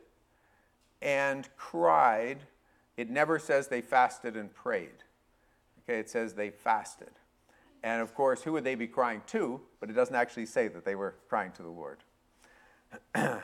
and 1.02 1.50
cried, 1.58 2.44
it 2.98 3.10
never 3.10 3.40
says 3.40 3.70
they 3.70 3.82
fasted 3.82 4.38
and 4.38 4.54
prayed. 4.54 5.04
Okay, 5.84 6.00
it 6.00 6.10
says 6.10 6.34
they 6.34 6.50
fasted. 6.50 7.12
And 7.84 8.02
of 8.02 8.16
course, 8.16 8.42
who 8.42 8.54
would 8.54 8.64
they 8.64 8.76
be 8.76 8.88
crying 8.88 9.22
to? 9.28 9.60
But 9.80 9.90
it 9.90 9.94
doesn't 9.94 10.16
actually 10.16 10.46
say 10.46 10.68
that 10.70 10.86
they 10.86 10.96
were 10.96 11.16
crying 11.28 11.52
to 11.54 11.64
the 11.64 11.70
Lord. 11.70 11.98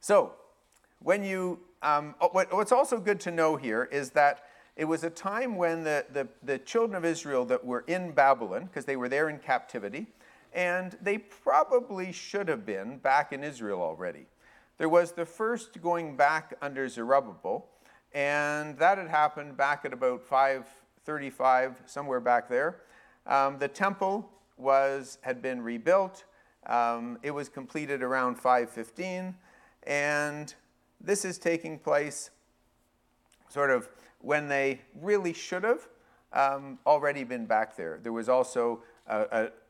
so, 0.00 0.32
when 1.00 1.22
you, 1.22 1.60
um, 1.82 2.14
oh, 2.20 2.28
what, 2.32 2.52
what's 2.52 2.72
also 2.72 2.98
good 2.98 3.20
to 3.20 3.30
know 3.30 3.56
here 3.56 3.84
is 3.92 4.10
that 4.10 4.44
it 4.76 4.86
was 4.86 5.04
a 5.04 5.10
time 5.10 5.56
when 5.56 5.84
the, 5.84 6.06
the, 6.12 6.28
the 6.42 6.58
children 6.58 6.96
of 6.96 7.04
Israel 7.04 7.44
that 7.46 7.64
were 7.64 7.84
in 7.86 8.12
Babylon, 8.12 8.64
because 8.64 8.84
they 8.84 8.96
were 8.96 9.08
there 9.08 9.28
in 9.28 9.38
captivity, 9.38 10.06
and 10.52 10.96
they 11.02 11.18
probably 11.18 12.12
should 12.12 12.48
have 12.48 12.64
been 12.64 12.98
back 12.98 13.32
in 13.32 13.44
Israel 13.44 13.80
already. 13.80 14.26
There 14.78 14.88
was 14.88 15.12
the 15.12 15.24
first 15.24 15.80
going 15.80 16.16
back 16.16 16.54
under 16.60 16.88
Zerubbabel, 16.88 17.66
and 18.16 18.78
that 18.78 18.96
had 18.96 19.08
happened 19.08 19.58
back 19.58 19.84
at 19.84 19.92
about 19.92 20.22
535, 20.22 21.82
somewhere 21.84 22.18
back 22.18 22.48
there. 22.48 22.80
Um, 23.26 23.58
the 23.58 23.68
temple 23.68 24.30
was, 24.56 25.18
had 25.20 25.42
been 25.42 25.60
rebuilt. 25.60 26.24
Um, 26.64 27.18
it 27.22 27.30
was 27.30 27.50
completed 27.50 28.02
around 28.02 28.36
515, 28.36 29.34
and 29.82 30.54
this 30.98 31.26
is 31.26 31.36
taking 31.36 31.78
place 31.78 32.30
sort 33.50 33.68
of 33.70 33.90
when 34.22 34.48
they 34.48 34.80
really 34.98 35.34
should 35.34 35.62
have 35.62 35.86
um, 36.32 36.78
already 36.86 37.22
been 37.22 37.44
back 37.44 37.76
there. 37.76 38.00
There 38.02 38.14
was 38.14 38.30
also 38.30 38.82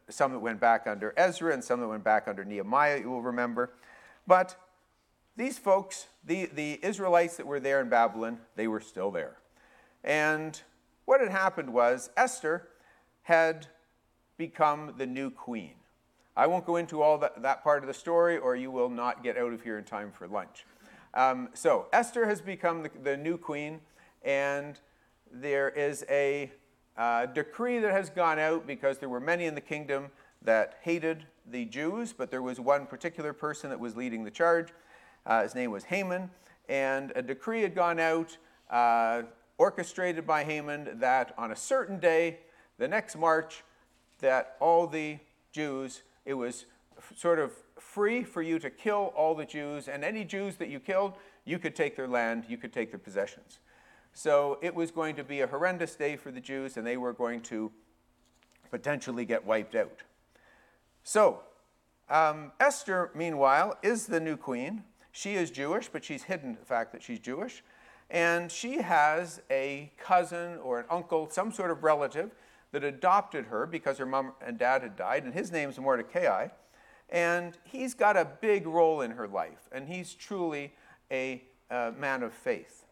some 0.09 0.31
that 0.31 0.39
went 0.39 0.61
back 0.61 0.87
under 0.87 1.13
Ezra 1.17 1.53
and 1.53 1.65
some 1.65 1.81
that 1.81 1.89
went 1.89 2.05
back 2.05 2.29
under 2.29 2.45
Nehemiah, 2.45 3.01
you 3.01 3.11
will 3.11 3.23
remember. 3.23 3.73
But 4.25 4.55
these 5.37 5.59
folks, 5.59 6.07
the, 6.25 6.47
the 6.47 6.79
Israelites 6.83 7.37
that 7.37 7.47
were 7.47 7.61
there 7.61 7.81
in 7.81 7.89
Babylon, 7.89 8.39
they 8.57 8.69
were 8.69 8.81
still 8.81 9.11
there. 9.11 9.37
And 10.03 10.61
what 11.05 11.21
had 11.21 11.31
happened 11.31 11.73
was 11.73 12.11
Esther 12.17 12.69
had 13.23 13.67
become 14.39 14.95
the 14.97 15.07
new 15.07 15.31
queen. 15.31 15.75
I 16.37 16.47
won't 16.47 16.67
go 16.67 16.77
into 16.77 17.03
all 17.03 17.19
that, 17.19 17.43
that 17.43 17.63
part 17.63 17.83
of 17.83 17.87
the 17.87 17.95
story, 17.95 18.39
or 18.39 18.57
you 18.57 18.71
will 18.71 18.91
not 18.91 19.23
get 19.23 19.37
out 19.37 19.53
of 19.53 19.63
here 19.63 19.79
in 19.79 19.85
time 19.85 20.13
for 20.13 20.29
lunch. 20.29 20.67
Um, 21.15 21.49
so 21.55 21.87
Esther 21.93 22.27
has 22.27 22.41
become 22.41 22.83
the, 22.83 22.91
the, 23.03 23.17
new 23.17 23.39
queen, 23.39 23.81
and 24.23 24.79
there 25.33 25.71
is 25.71 26.05
a 26.11 26.53
uh, 26.99 27.27
decree 27.27 27.79
that 27.79 27.91
has 27.91 28.11
gone 28.11 28.39
out 28.39 28.67
because 28.67 28.99
there 28.99 29.09
were 29.09 29.21
many 29.21 29.47
in 29.47 29.55
the 29.55 29.61
kingdom 29.63 30.11
that 30.43 30.79
hated 30.83 31.25
the 31.51 31.65
Jews, 31.65 32.13
but 32.13 32.31
there 32.31 32.43
was 32.43 32.61
one 32.61 32.87
particular 32.87 33.33
person 33.33 33.71
that 33.71 33.81
was 33.81 33.97
leading 33.97 34.25
the 34.25 34.31
charge. 34.31 34.69
Uh, 35.27 35.43
his 35.43 35.57
name 35.57 35.73
was 35.73 35.85
Haman, 35.85 36.31
and 36.69 37.13
a 37.17 37.23
decree 37.23 37.63
had 37.63 37.75
gone 37.75 37.99
out, 37.99 38.39
uh, 38.71 39.23
orchestrated 39.59 40.25
by 40.25 40.45
Haman, 40.45 41.01
that 41.01 41.35
on 41.37 41.51
a 41.51 41.57
certain 41.57 41.99
day, 41.99 42.39
the 42.79 42.87
next 42.87 43.17
March, 43.17 43.65
that 44.21 44.57
all 44.61 44.87
the 44.87 45.19
Jews, 45.51 46.03
it 46.25 46.35
was 46.35 46.67
sort 47.17 47.41
of 47.41 47.53
free 47.79 48.23
for 48.23 48.41
you 48.41 48.59
to 48.61 48.71
kill 48.71 49.13
all 49.17 49.35
the 49.35 49.45
Jews, 49.45 49.89
and 49.89 50.05
any 50.05 50.25
Jews 50.25 50.57
that 50.57 50.69
you 50.69 50.79
killed, 50.79 51.15
you 51.45 51.59
could 51.59 51.75
take 51.75 51.97
their 51.97 52.09
land, 52.09 52.45
you 52.49 52.57
could 52.57 52.73
take 52.73 52.93
their 52.93 53.01
possessions. 53.01 53.59
So 54.13 54.59
it 54.63 54.75
was 54.75 54.91
going 54.91 55.17
to 55.17 55.25
be 55.25 55.41
a 55.41 55.47
horrendous 55.47 55.97
day 55.97 56.17
for 56.17 56.31
the 56.31 56.41
Jews, 56.41 56.77
and 56.77 56.87
they 56.87 56.97
were 56.97 57.13
going 57.13 57.41
to 57.43 57.73
potentially 58.71 59.25
get 59.25 59.45
wiped 59.45 59.75
out. 59.75 60.03
So, 61.03 61.41
um, 62.09 62.53
Esther, 62.61 63.11
meanwhile, 63.15 63.77
is 63.83 64.07
the 64.07 64.21
new 64.21 64.37
queen. 64.37 64.85
She 65.17 65.35
is 65.35 65.51
Jewish, 65.51 65.89
but 65.89 66.05
she's 66.05 66.25
hidden 66.25 66.59
the 66.61 66.67
fact 66.67 66.93
that 66.93 67.03
she's 67.03 67.19
Jewish. 67.19 67.65
And 68.11 68.53
she 68.53 68.83
has 68.83 69.41
a 69.51 69.91
cousin 69.97 70.59
or 70.59 70.79
an 70.81 70.85
uncle, 70.91 71.31
some 71.31 71.51
sort 71.53 71.71
of 71.71 71.83
relative, 71.83 72.33
that 72.73 72.85
adopted 72.85 73.47
her 73.47 73.65
because 73.65 73.97
her 73.97 74.05
mom 74.05 74.35
and 74.45 74.59
dad 74.59 74.83
had 74.83 74.95
died, 74.95 75.25
and 75.25 75.33
his 75.33 75.51
name's 75.51 75.79
Mordecai. 75.79 76.49
And 77.09 77.57
he's 77.65 77.95
got 77.95 78.19
a 78.19 78.27
big 78.43 78.67
role 78.67 79.01
in 79.01 79.13
her 79.13 79.27
life, 79.27 79.71
and 79.73 79.89
he's 79.89 80.13
truly 80.13 80.75
a, 81.11 81.43
a 81.71 81.93
man 81.93 82.23
of 82.23 82.35
faith. 82.35 82.85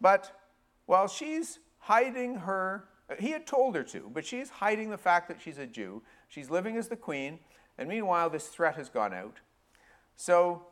But 0.00 0.40
while 0.86 1.08
she's 1.08 1.58
hiding 1.78 2.36
her, 2.36 2.84
he 3.18 3.32
had 3.32 3.48
told 3.48 3.74
her 3.74 3.82
to, 3.82 4.08
but 4.14 4.24
she's 4.24 4.48
hiding 4.48 4.90
the 4.90 4.96
fact 4.96 5.26
that 5.26 5.40
she's 5.40 5.58
a 5.58 5.66
Jew. 5.66 6.02
She's 6.28 6.50
living 6.50 6.76
as 6.76 6.86
the 6.86 6.94
queen, 6.94 7.40
and 7.78 7.88
meanwhile, 7.88 8.30
this 8.30 8.46
threat 8.46 8.76
has 8.76 8.88
gone 8.88 9.12
out. 9.12 9.40
So 10.14 10.66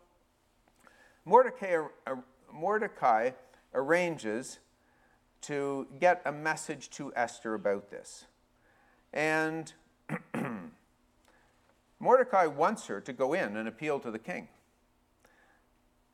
Mordecai, 1.25 1.87
uh, 2.07 2.17
Mordecai 2.53 3.31
arranges 3.75 4.59
to 5.43 5.87
get 5.99 6.23
a 6.25 6.33
message 6.33 6.91
to 6.91 7.12
Esther 7.15 7.55
about 7.55 7.91
this. 7.91 8.27
And 9.12 9.73
Mordecai 12.00 12.47
wants 12.47 12.87
her 12.87 13.00
to 13.00 13.12
go 13.12 13.33
in 13.33 13.57
and 13.57 13.69
appeal 13.69 14.00
to 14.00 14.11
the 14.11 14.19
king. 14.19 14.49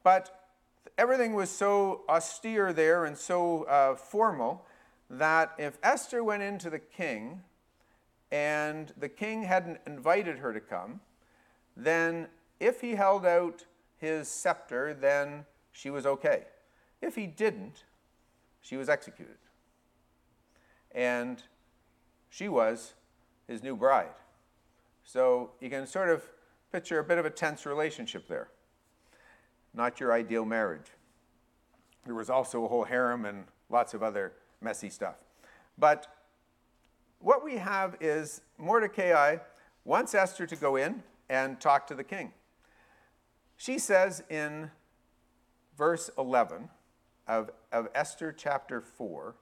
But 0.03 0.47
everything 0.99 1.35
was 1.35 1.51
so 1.51 2.03
austere 2.09 2.73
there 2.73 3.05
and 3.05 3.17
so 3.17 3.65
uh, 3.65 3.97
formal 3.97 4.67
that 5.11 5.53
if 5.59 5.79
Esther 5.83 6.23
went 6.23 6.43
into 6.43 6.71
the 6.71 6.79
king 6.79 7.43
and 8.33 8.93
the 8.97 9.09
king 9.09 9.45
hadn't 9.45 9.81
invited 9.87 10.39
her 10.39 10.53
to 10.53 10.61
come, 10.61 11.01
then 11.77 12.29
if 12.59 12.81
he 12.81 12.95
held 12.95 13.25
out 13.25 13.65
his 13.99 14.29
scepter, 14.29 14.95
then 14.95 15.45
she 15.73 15.91
was 15.91 16.07
okay. 16.07 16.45
If 17.01 17.15
he 17.15 17.27
didn't, 17.27 17.85
she 18.61 18.77
was 18.77 18.89
executed. 18.89 19.37
And 20.93 21.43
she 22.31 22.49
was 22.49 22.95
his 23.47 23.63
new 23.63 23.77
bride. 23.77 24.15
So 25.05 25.51
you 25.61 25.71
can 25.71 25.87
sort 25.87 26.09
of 26.09 26.23
picture 26.73 26.99
a 26.99 27.05
bit 27.05 27.19
of 27.19 27.25
a 27.25 27.31
tense 27.31 27.65
relationship 27.65 28.27
there. 28.29 28.49
Not 29.73 30.01
your 30.01 30.13
ideal 30.13 30.45
marriage. 30.45 30.91
There 32.05 32.15
was 32.15 32.31
also 32.31 32.65
a 32.65 32.69
whole 32.69 32.85
harem 32.85 33.25
and 33.25 33.45
lots 33.69 33.95
of 33.95 34.03
other 34.03 34.33
messy 34.61 34.91
stuff. 34.91 35.17
But 35.79 36.07
what 37.21 37.45
we 37.45 37.57
have 37.57 37.97
is 38.01 38.41
Mordecai 38.59 39.37
wants 39.85 40.15
Esther 40.15 40.47
to 40.47 40.57
go 40.57 40.77
in 40.77 41.03
and 41.29 41.61
talk 41.61 41.87
to 41.89 41.95
the 41.95 42.05
king. 42.05 42.33
She 43.57 43.79
says 43.79 44.23
in 44.29 44.71
verse 45.77 46.11
11 46.19 46.69
of, 47.27 47.51
of 47.73 47.89
Esther 47.95 48.33
chapter 48.33 48.81
4, 48.81 49.35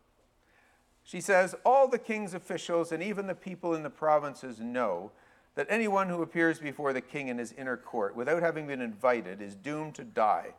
she 1.03 1.21
says, 1.21 1.55
All 1.65 1.89
the 1.89 1.99
king's 1.99 2.35
officials 2.35 2.93
and 2.93 3.03
even 3.03 3.27
the 3.27 3.35
people 3.35 3.75
in 3.75 3.83
the 3.83 3.91
provinces 3.91 4.61
know 4.61 5.13
that 5.55 5.67
anyone 5.69 6.09
who 6.09 6.23
appears 6.23 6.59
before 6.59 6.93
the 6.93 7.01
king 7.01 7.29
in 7.29 7.39
his 7.39 7.53
inner 7.53 7.77
court 7.77 8.17
without 8.17 8.43
having 8.43 8.67
been 8.67 8.81
invited 8.81 9.41
is 9.41 9.55
doomed 9.55 9.95
to 9.97 10.05
die 10.05 10.55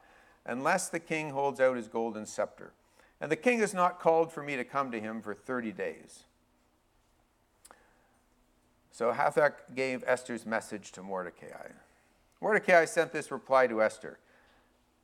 unless 0.46 0.90
the 0.90 1.00
king 1.00 1.32
holds 1.32 1.60
out 1.60 1.76
his 1.76 1.88
golden 1.88 2.26
scepter. 2.26 2.72
And 3.20 3.32
the 3.32 3.36
king 3.36 3.60
has 3.60 3.74
not 3.74 4.00
called 4.00 4.32
for 4.32 4.44
me 4.44 4.56
to 4.56 4.64
come 4.64 4.92
to 4.92 5.00
him 5.00 5.22
for 5.22 5.34
30 5.34 5.72
days. 5.72 6.24
So 8.92 9.12
Hathach 9.12 9.54
gave 9.74 10.04
Esther's 10.06 10.46
message 10.46 10.92
to 10.94 11.04
Mordecai. 11.04 11.70
Mordecai 12.42 12.86
sent 12.86 13.12
this 13.12 13.32
reply 13.32 13.68
to 13.68 13.82
Esther 13.82 14.20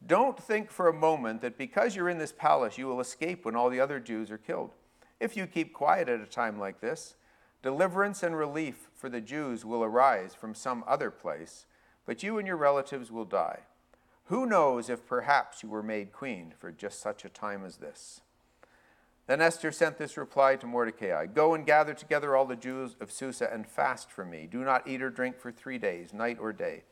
Don't 0.05 0.37
think 0.37 0.71
for 0.71 0.87
a 0.87 0.93
moment 0.93 1.41
that 1.41 1.57
because 1.57 1.95
you're 1.95 2.09
in 2.09 2.17
this 2.17 2.31
palace, 2.31 2.77
you 2.77 2.87
will 2.87 2.99
escape 2.99 3.45
when 3.45 3.55
all 3.55 3.69
the 3.69 3.79
other 3.79 3.99
Jews 3.99 4.31
are 4.31 4.37
killed. 4.37 4.71
If 5.19 5.37
you 5.37 5.45
keep 5.45 5.73
quiet 5.73 6.09
at 6.09 6.19
a 6.19 6.25
time 6.25 6.59
like 6.59 6.81
this, 6.81 7.15
deliverance 7.61 8.23
and 8.23 8.35
relief 8.35 8.89
for 8.95 9.09
the 9.09 9.21
Jews 9.21 9.63
will 9.63 9.83
arise 9.83 10.33
from 10.33 10.55
some 10.55 10.83
other 10.87 11.11
place, 11.11 11.65
but 12.05 12.23
you 12.23 12.37
and 12.37 12.47
your 12.47 12.57
relatives 12.57 13.11
will 13.11 13.25
die. 13.25 13.59
Who 14.25 14.45
knows 14.45 14.89
if 14.89 15.05
perhaps 15.05 15.61
you 15.61 15.69
were 15.69 15.83
made 15.83 16.11
queen 16.13 16.53
for 16.57 16.71
just 16.71 17.01
such 17.01 17.25
a 17.25 17.29
time 17.29 17.65
as 17.65 17.77
this? 17.77 18.21
Then 19.27 19.41
Esther 19.41 19.71
sent 19.71 19.97
this 19.97 20.17
reply 20.17 20.55
to 20.57 20.67
Mordecai 20.67 21.25
Go 21.25 21.53
and 21.53 21.65
gather 21.65 21.93
together 21.93 22.35
all 22.35 22.45
the 22.45 22.55
Jews 22.55 22.95
of 22.99 23.11
Susa 23.11 23.49
and 23.51 23.67
fast 23.67 24.11
for 24.11 24.25
me. 24.25 24.47
Do 24.49 24.63
not 24.63 24.87
eat 24.87 25.01
or 25.01 25.09
drink 25.09 25.39
for 25.39 25.51
three 25.51 25.77
days, 25.77 26.13
night 26.13 26.37
or 26.39 26.51
day. 26.51 26.83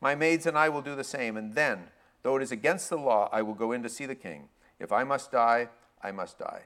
My 0.00 0.14
maids 0.14 0.46
and 0.46 0.56
I 0.56 0.68
will 0.68 0.82
do 0.82 0.94
the 0.94 1.04
same, 1.04 1.36
and 1.36 1.54
then, 1.54 1.88
though 2.22 2.36
it 2.36 2.42
is 2.42 2.52
against 2.52 2.88
the 2.88 2.96
law, 2.96 3.28
I 3.32 3.42
will 3.42 3.54
go 3.54 3.72
in 3.72 3.82
to 3.82 3.88
see 3.88 4.06
the 4.06 4.14
king. 4.14 4.48
If 4.78 4.92
I 4.92 5.04
must 5.04 5.32
die, 5.32 5.68
I 6.02 6.12
must 6.12 6.38
die. 6.38 6.62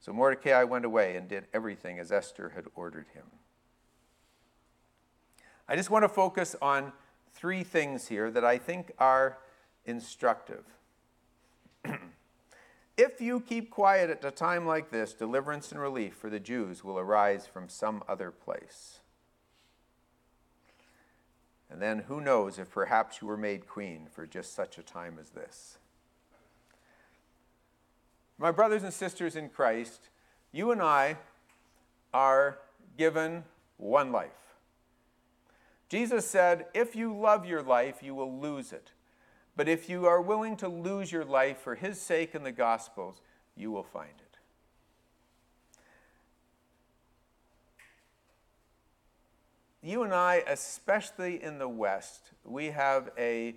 So 0.00 0.12
Mordecai 0.12 0.62
went 0.62 0.84
away 0.84 1.16
and 1.16 1.28
did 1.28 1.46
everything 1.52 1.98
as 1.98 2.12
Esther 2.12 2.50
had 2.54 2.66
ordered 2.76 3.06
him. 3.14 3.24
I 5.68 5.76
just 5.76 5.90
want 5.90 6.04
to 6.04 6.08
focus 6.08 6.54
on 6.62 6.92
three 7.34 7.62
things 7.62 8.08
here 8.08 8.30
that 8.30 8.44
I 8.44 8.58
think 8.58 8.92
are 8.98 9.38
instructive. 9.84 10.64
if 12.96 13.20
you 13.20 13.40
keep 13.40 13.70
quiet 13.70 14.10
at 14.10 14.24
a 14.24 14.30
time 14.30 14.66
like 14.66 14.90
this, 14.90 15.12
deliverance 15.12 15.72
and 15.72 15.80
relief 15.80 16.14
for 16.14 16.30
the 16.30 16.40
Jews 16.40 16.84
will 16.84 16.98
arise 16.98 17.46
from 17.46 17.68
some 17.68 18.02
other 18.08 18.30
place. 18.30 19.00
And 21.70 21.82
then 21.82 22.00
who 22.00 22.20
knows 22.20 22.58
if 22.58 22.70
perhaps 22.70 23.20
you 23.20 23.28
were 23.28 23.36
made 23.36 23.66
queen 23.66 24.06
for 24.10 24.26
just 24.26 24.54
such 24.54 24.78
a 24.78 24.82
time 24.82 25.18
as 25.20 25.30
this. 25.30 25.78
My 28.38 28.50
brothers 28.50 28.84
and 28.84 28.92
sisters 28.92 29.36
in 29.36 29.48
Christ, 29.48 30.08
you 30.52 30.70
and 30.70 30.80
I 30.80 31.16
are 32.14 32.58
given 32.96 33.44
one 33.76 34.12
life. 34.12 34.30
Jesus 35.88 36.26
said, 36.26 36.66
If 36.74 36.94
you 36.94 37.16
love 37.16 37.46
your 37.46 37.62
life, 37.62 38.02
you 38.02 38.14
will 38.14 38.38
lose 38.38 38.72
it. 38.72 38.92
But 39.56 39.68
if 39.68 39.88
you 39.88 40.06
are 40.06 40.20
willing 40.20 40.56
to 40.58 40.68
lose 40.68 41.10
your 41.10 41.24
life 41.24 41.58
for 41.58 41.74
his 41.74 42.00
sake 42.00 42.34
and 42.34 42.46
the 42.46 42.52
gospel's, 42.52 43.20
you 43.56 43.70
will 43.70 43.82
find 43.82 44.12
it. 44.18 44.27
You 49.88 50.02
and 50.02 50.12
I, 50.12 50.42
especially 50.46 51.42
in 51.42 51.58
the 51.58 51.66
West, 51.66 52.32
we 52.44 52.66
have 52.66 53.08
a, 53.16 53.54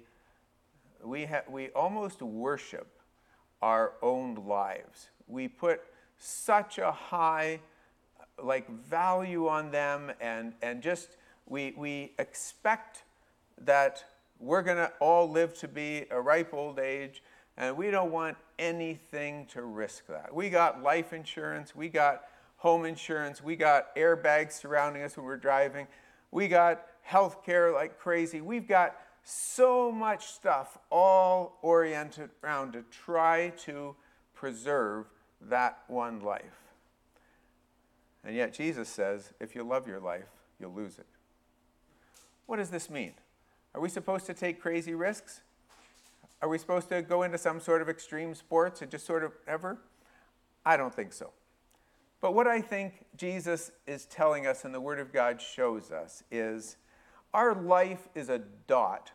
we, 1.03 1.25
ha- 1.25 1.43
we 1.49 1.67
almost 1.71 2.21
worship 2.21 2.87
our 3.61 3.95
own 4.01 4.35
lives. 4.47 5.09
We 5.27 5.49
put 5.49 5.81
such 6.17 6.77
a 6.77 6.89
high 6.89 7.59
like 8.41 8.69
value 8.69 9.49
on 9.49 9.71
them 9.71 10.13
and, 10.21 10.53
and 10.61 10.81
just 10.81 11.17
we, 11.47 11.73
we 11.75 12.13
expect 12.17 13.03
that 13.65 14.05
we're 14.39 14.61
going 14.61 14.77
to 14.77 14.93
all 15.01 15.29
live 15.29 15.53
to 15.55 15.67
be 15.67 16.05
a 16.11 16.21
ripe 16.21 16.53
old 16.53 16.79
age 16.79 17.21
and 17.57 17.75
we 17.75 17.91
don't 17.91 18.09
want 18.09 18.37
anything 18.57 19.47
to 19.47 19.63
risk 19.63 20.07
that. 20.07 20.33
We 20.33 20.49
got 20.49 20.81
life 20.81 21.11
insurance, 21.11 21.75
we 21.75 21.89
got 21.89 22.21
home 22.55 22.85
insurance, 22.85 23.43
we 23.43 23.57
got 23.57 23.93
airbags 23.97 24.53
surrounding 24.53 25.03
us 25.03 25.17
when 25.17 25.25
we're 25.25 25.35
driving, 25.35 25.87
we 26.31 26.47
got 26.47 26.85
health 27.01 27.45
care 27.45 27.71
like 27.71 27.99
crazy. 27.99 28.41
We've 28.41 28.67
got 28.67 28.95
so 29.23 29.91
much 29.91 30.27
stuff 30.27 30.77
all 30.89 31.57
oriented 31.61 32.29
around 32.43 32.73
to 32.73 32.83
try 32.89 33.49
to 33.65 33.95
preserve 34.33 35.05
that 35.41 35.79
one 35.87 36.21
life. 36.21 36.43
And 38.23 38.35
yet 38.35 38.53
Jesus 38.53 38.87
says, 38.89 39.33
if 39.39 39.55
you 39.55 39.63
love 39.63 39.87
your 39.87 39.99
life, 39.99 40.29
you'll 40.59 40.73
lose 40.73 40.97
it. 40.99 41.05
What 42.45 42.57
does 42.57 42.69
this 42.69 42.89
mean? 42.89 43.13
Are 43.73 43.81
we 43.81 43.89
supposed 43.89 44.25
to 44.27 44.33
take 44.33 44.61
crazy 44.61 44.93
risks? 44.93 45.41
Are 46.41 46.49
we 46.49 46.57
supposed 46.57 46.89
to 46.89 47.01
go 47.01 47.23
into 47.23 47.37
some 47.37 47.59
sort 47.59 47.81
of 47.81 47.89
extreme 47.89 48.35
sports 48.35 48.81
and 48.81 48.91
just 48.91 49.05
sort 49.05 49.23
of 49.23 49.31
ever? 49.47 49.77
I 50.65 50.77
don't 50.77 50.93
think 50.93 51.13
so. 51.13 51.31
But 52.21 52.35
what 52.35 52.47
I 52.47 52.61
think 52.61 53.05
Jesus 53.17 53.71
is 53.87 54.05
telling 54.05 54.45
us 54.45 54.63
and 54.63 54.73
the 54.73 54.79
Word 54.79 54.99
of 54.99 55.11
God 55.11 55.41
shows 55.41 55.91
us 55.91 56.23
is 56.29 56.77
our 57.33 57.55
life 57.55 58.07
is 58.13 58.29
a 58.29 58.43
dot 58.67 59.11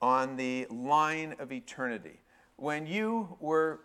on 0.00 0.36
the 0.36 0.66
line 0.70 1.36
of 1.38 1.52
eternity. 1.52 2.20
When 2.56 2.86
you 2.86 3.36
were 3.40 3.80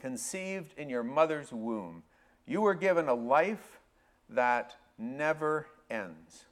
conceived 0.00 0.74
in 0.78 0.90
your 0.90 1.02
mother's 1.02 1.52
womb, 1.52 2.02
you 2.46 2.60
were 2.60 2.74
given 2.74 3.08
a 3.08 3.14
life 3.14 3.80
that 4.28 4.76
never 4.98 5.66
ends. 5.90 6.44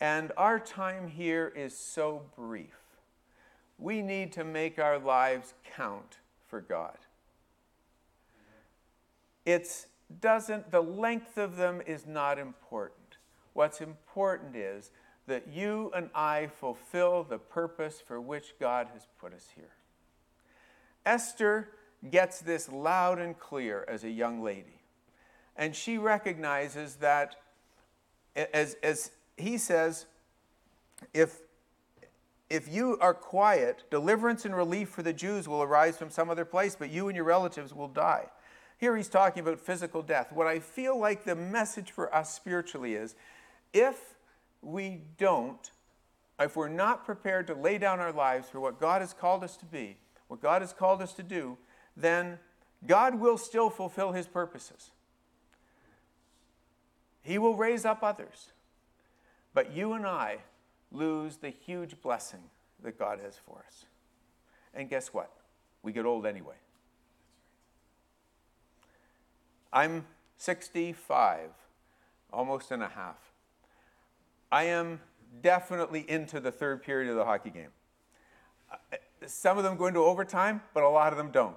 And 0.00 0.32
our 0.36 0.58
time 0.58 1.08
here 1.08 1.52
is 1.54 1.76
so 1.76 2.22
brief. 2.36 2.74
We 3.78 4.02
need 4.02 4.32
to 4.32 4.44
make 4.44 4.78
our 4.78 4.98
lives 4.98 5.54
count 5.76 6.18
for 6.48 6.60
God. 6.60 6.98
It's 9.46 9.86
doesn't 10.20 10.70
the 10.70 10.82
length 10.82 11.38
of 11.38 11.56
them 11.56 11.82
is 11.86 12.06
not 12.06 12.38
important. 12.38 12.96
What's 13.52 13.80
important 13.80 14.56
is 14.56 14.90
that 15.26 15.48
you 15.48 15.92
and 15.94 16.10
I 16.14 16.48
fulfill 16.48 17.24
the 17.24 17.38
purpose 17.38 18.02
for 18.04 18.20
which 18.20 18.54
God 18.58 18.88
has 18.92 19.06
put 19.20 19.32
us 19.32 19.48
here. 19.54 19.70
Esther 21.06 21.68
gets 22.10 22.40
this 22.40 22.68
loud 22.68 23.18
and 23.18 23.38
clear 23.38 23.84
as 23.88 24.04
a 24.04 24.10
young 24.10 24.42
lady. 24.42 24.80
And 25.56 25.76
she 25.76 25.98
recognizes 25.98 26.96
that, 26.96 27.36
as, 28.34 28.76
as 28.82 29.10
he 29.36 29.58
says, 29.58 30.06
if, 31.12 31.40
if 32.48 32.68
you 32.68 32.98
are 33.00 33.14
quiet, 33.14 33.84
deliverance 33.90 34.44
and 34.44 34.56
relief 34.56 34.88
for 34.88 35.02
the 35.02 35.12
Jews 35.12 35.46
will 35.46 35.62
arise 35.62 35.98
from 35.98 36.10
some 36.10 36.30
other 36.30 36.44
place, 36.44 36.74
but 36.74 36.90
you 36.90 37.08
and 37.08 37.16
your 37.16 37.24
relatives 37.24 37.74
will 37.74 37.88
die. 37.88 38.26
Here 38.80 38.96
he's 38.96 39.10
talking 39.10 39.42
about 39.42 39.60
physical 39.60 40.00
death. 40.00 40.32
What 40.32 40.46
I 40.46 40.58
feel 40.58 40.98
like 40.98 41.24
the 41.24 41.34
message 41.36 41.90
for 41.90 42.12
us 42.14 42.34
spiritually 42.34 42.94
is 42.94 43.14
if 43.74 44.14
we 44.62 45.02
don't, 45.18 45.70
if 46.38 46.56
we're 46.56 46.70
not 46.70 47.04
prepared 47.04 47.46
to 47.48 47.54
lay 47.54 47.76
down 47.76 48.00
our 48.00 48.10
lives 48.10 48.48
for 48.48 48.58
what 48.58 48.80
God 48.80 49.02
has 49.02 49.12
called 49.12 49.44
us 49.44 49.58
to 49.58 49.66
be, 49.66 49.98
what 50.28 50.40
God 50.40 50.62
has 50.62 50.72
called 50.72 51.02
us 51.02 51.12
to 51.12 51.22
do, 51.22 51.58
then 51.94 52.38
God 52.86 53.20
will 53.20 53.36
still 53.36 53.68
fulfill 53.68 54.12
his 54.12 54.26
purposes. 54.26 54.92
He 57.20 57.36
will 57.36 57.56
raise 57.56 57.84
up 57.84 58.02
others. 58.02 58.52
But 59.52 59.76
you 59.76 59.92
and 59.92 60.06
I 60.06 60.38
lose 60.90 61.36
the 61.36 61.50
huge 61.50 62.00
blessing 62.00 62.44
that 62.82 62.98
God 62.98 63.20
has 63.22 63.36
for 63.36 63.62
us. 63.66 63.84
And 64.72 64.88
guess 64.88 65.12
what? 65.12 65.30
We 65.82 65.92
get 65.92 66.06
old 66.06 66.24
anyway. 66.24 66.54
I'm 69.72 70.06
65, 70.36 71.50
almost 72.32 72.70
and 72.70 72.82
a 72.82 72.88
half. 72.88 73.18
I 74.50 74.64
am 74.64 75.00
definitely 75.42 76.04
into 76.08 76.40
the 76.40 76.50
third 76.50 76.82
period 76.82 77.10
of 77.10 77.16
the 77.16 77.24
hockey 77.24 77.50
game. 77.50 77.70
Some 79.26 79.58
of 79.58 79.64
them 79.64 79.76
go 79.76 79.86
into 79.86 80.00
overtime, 80.00 80.62
but 80.74 80.82
a 80.82 80.88
lot 80.88 81.12
of 81.12 81.18
them 81.18 81.30
don't. 81.30 81.56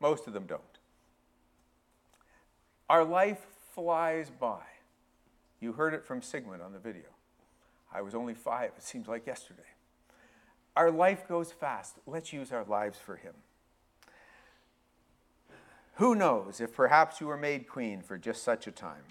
Most 0.00 0.26
of 0.26 0.32
them 0.32 0.44
don't. 0.46 0.62
Our 2.88 3.04
life 3.04 3.46
flies 3.74 4.30
by. 4.30 4.62
You 5.60 5.72
heard 5.72 5.92
it 5.92 6.04
from 6.04 6.22
Sigmund 6.22 6.62
on 6.62 6.72
the 6.72 6.78
video. 6.78 7.04
I 7.92 8.02
was 8.02 8.14
only 8.14 8.34
five, 8.34 8.72
it 8.76 8.82
seems 8.82 9.08
like 9.08 9.26
yesterday. 9.26 9.62
Our 10.76 10.90
life 10.90 11.28
goes 11.28 11.52
fast. 11.52 11.96
Let's 12.06 12.32
use 12.32 12.52
our 12.52 12.64
lives 12.64 12.98
for 12.98 13.16
Him. 13.16 13.34
Who 16.00 16.14
knows 16.14 16.62
if 16.62 16.72
perhaps 16.72 17.20
you 17.20 17.26
were 17.26 17.36
made 17.36 17.68
queen 17.68 18.00
for 18.00 18.16
just 18.16 18.42
such 18.42 18.66
a 18.66 18.70
time? 18.70 19.02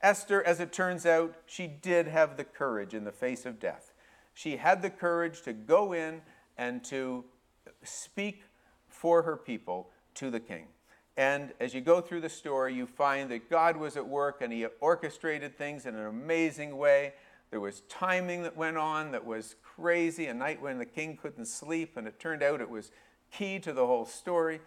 Esther, 0.00 0.42
as 0.42 0.58
it 0.58 0.72
turns 0.72 1.04
out, 1.04 1.34
she 1.44 1.66
did 1.66 2.08
have 2.08 2.38
the 2.38 2.44
courage 2.44 2.94
in 2.94 3.04
the 3.04 3.12
face 3.12 3.44
of 3.44 3.60
death. 3.60 3.92
She 4.32 4.56
had 4.56 4.80
the 4.80 4.88
courage 4.88 5.42
to 5.42 5.52
go 5.52 5.92
in 5.92 6.22
and 6.56 6.82
to 6.84 7.26
speak 7.82 8.44
for 8.88 9.20
her 9.20 9.36
people 9.36 9.90
to 10.14 10.30
the 10.30 10.40
king. 10.40 10.68
And 11.18 11.52
as 11.60 11.74
you 11.74 11.82
go 11.82 12.00
through 12.00 12.22
the 12.22 12.30
story, 12.30 12.72
you 12.72 12.86
find 12.86 13.30
that 13.30 13.50
God 13.50 13.76
was 13.76 13.98
at 13.98 14.08
work 14.08 14.40
and 14.40 14.50
He 14.50 14.64
orchestrated 14.80 15.58
things 15.58 15.84
in 15.84 15.94
an 15.94 16.06
amazing 16.06 16.78
way. 16.78 17.12
There 17.50 17.60
was 17.60 17.82
timing 17.90 18.44
that 18.44 18.56
went 18.56 18.78
on 18.78 19.12
that 19.12 19.26
was 19.26 19.56
crazy, 19.62 20.24
a 20.24 20.32
night 20.32 20.62
when 20.62 20.78
the 20.78 20.86
king 20.86 21.18
couldn't 21.18 21.48
sleep, 21.48 21.98
and 21.98 22.08
it 22.08 22.18
turned 22.18 22.42
out 22.42 22.62
it 22.62 22.70
was 22.70 22.92
key 23.30 23.58
to 23.58 23.74
the 23.74 23.84
whole 23.84 24.06
story. 24.06 24.62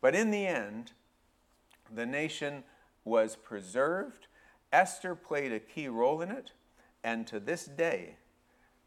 But 0.00 0.14
in 0.14 0.30
the 0.30 0.46
end, 0.46 0.92
the 1.94 2.06
nation 2.06 2.64
was 3.04 3.36
preserved. 3.36 4.26
Esther 4.72 5.14
played 5.14 5.52
a 5.52 5.60
key 5.60 5.88
role 5.88 6.20
in 6.20 6.30
it, 6.30 6.52
and 7.04 7.26
to 7.26 7.38
this 7.38 7.64
day, 7.66 8.16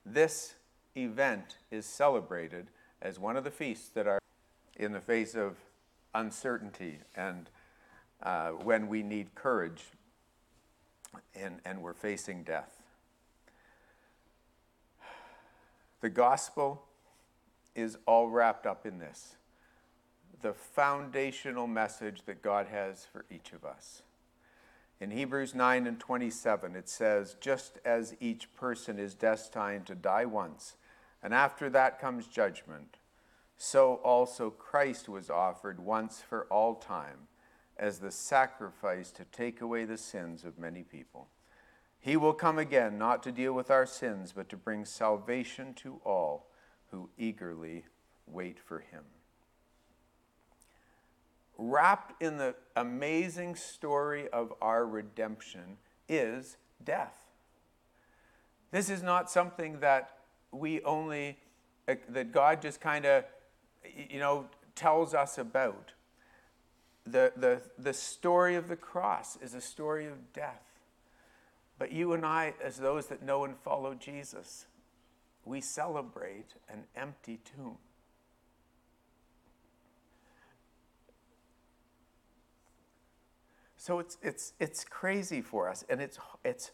this 0.05 0.55
event 0.95 1.57
is 1.71 1.85
celebrated 1.85 2.67
as 3.01 3.19
one 3.19 3.35
of 3.35 3.43
the 3.43 3.51
feasts 3.51 3.89
that 3.89 4.07
are 4.07 4.19
in 4.77 4.91
the 4.91 4.99
face 4.99 5.35
of 5.35 5.57
uncertainty 6.13 6.99
and 7.15 7.49
uh, 8.23 8.49
when 8.49 8.87
we 8.87 9.03
need 9.03 9.35
courage 9.35 9.83
and, 11.35 11.59
and 11.65 11.81
we're 11.81 11.93
facing 11.93 12.43
death. 12.43 12.81
The 16.01 16.09
gospel 16.09 16.83
is 17.75 17.97
all 18.05 18.29
wrapped 18.29 18.65
up 18.65 18.85
in 18.85 18.99
this 18.99 19.35
the 20.41 20.53
foundational 20.53 21.67
message 21.67 22.23
that 22.25 22.41
God 22.41 22.67
has 22.67 23.05
for 23.05 23.25
each 23.29 23.53
of 23.53 23.63
us. 23.63 24.03
In 24.99 25.11
Hebrews 25.11 25.53
9 25.53 25.87
and 25.87 25.99
27, 25.99 26.75
it 26.75 26.87
says, 26.87 27.35
Just 27.41 27.79
as 27.83 28.15
each 28.19 28.53
person 28.55 28.97
is 28.97 29.13
destined 29.13 29.85
to 29.87 29.95
die 29.95 30.25
once, 30.25 30.75
and 31.21 31.33
after 31.33 31.69
that 31.69 31.99
comes 31.99 32.27
judgment, 32.27 32.97
so 33.57 33.95
also 33.95 34.49
Christ 34.49 35.09
was 35.09 35.29
offered 35.29 35.79
once 35.79 36.21
for 36.21 36.45
all 36.45 36.75
time 36.75 37.27
as 37.77 37.99
the 37.99 38.11
sacrifice 38.11 39.11
to 39.11 39.25
take 39.25 39.61
away 39.61 39.85
the 39.85 39.97
sins 39.97 40.45
of 40.45 40.57
many 40.57 40.83
people. 40.83 41.27
He 41.99 42.15
will 42.15 42.33
come 42.33 42.59
again, 42.59 42.97
not 42.97 43.23
to 43.23 43.31
deal 43.31 43.53
with 43.53 43.71
our 43.71 43.85
sins, 43.85 44.31
but 44.35 44.47
to 44.49 44.57
bring 44.57 44.85
salvation 44.85 45.73
to 45.75 45.99
all 46.05 46.47
who 46.91 47.09
eagerly 47.17 47.85
wait 48.27 48.59
for 48.59 48.79
him. 48.79 49.03
Wrapped 51.57 52.21
in 52.21 52.37
the 52.37 52.55
amazing 52.75 53.55
story 53.55 54.27
of 54.29 54.53
our 54.61 54.85
redemption 54.85 55.77
is 56.09 56.57
death. 56.83 57.25
This 58.71 58.89
is 58.89 59.01
not 59.01 59.31
something 59.31 59.79
that 59.79 60.17
we 60.51 60.81
only, 60.81 61.37
eh, 61.87 61.95
that 62.09 62.31
God 62.31 62.61
just 62.61 62.81
kind 62.81 63.05
of, 63.05 63.23
you 64.09 64.19
know, 64.19 64.47
tells 64.75 65.13
us 65.13 65.37
about. 65.37 65.93
The, 67.07 67.31
the, 67.37 67.61
the 67.77 67.93
story 67.93 68.55
of 68.55 68.67
the 68.67 68.75
cross 68.75 69.37
is 69.41 69.53
a 69.53 69.61
story 69.61 70.07
of 70.07 70.33
death. 70.33 70.63
But 71.77 71.91
you 71.91 72.13
and 72.13 72.25
I, 72.25 72.53
as 72.63 72.77
those 72.77 73.07
that 73.07 73.21
know 73.21 73.45
and 73.45 73.55
follow 73.57 73.93
Jesus, 73.93 74.65
we 75.43 75.61
celebrate 75.61 76.55
an 76.69 76.83
empty 76.95 77.39
tomb. 77.55 77.77
So 83.85 83.99
it's, 83.99 84.17
it's, 84.23 84.53
it's 84.59 84.83
crazy 84.83 85.41
for 85.43 85.69
us. 85.69 85.85
And 85.89 86.01
it's, 86.01 86.17
it's, 86.43 86.71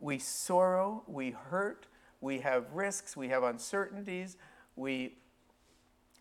we 0.00 0.18
sorrow, 0.18 1.04
we 1.06 1.30
hurt, 1.30 1.86
we 2.20 2.40
have 2.40 2.72
risks, 2.72 3.16
we 3.16 3.28
have 3.28 3.44
uncertainties. 3.44 4.36
We, 4.74 5.18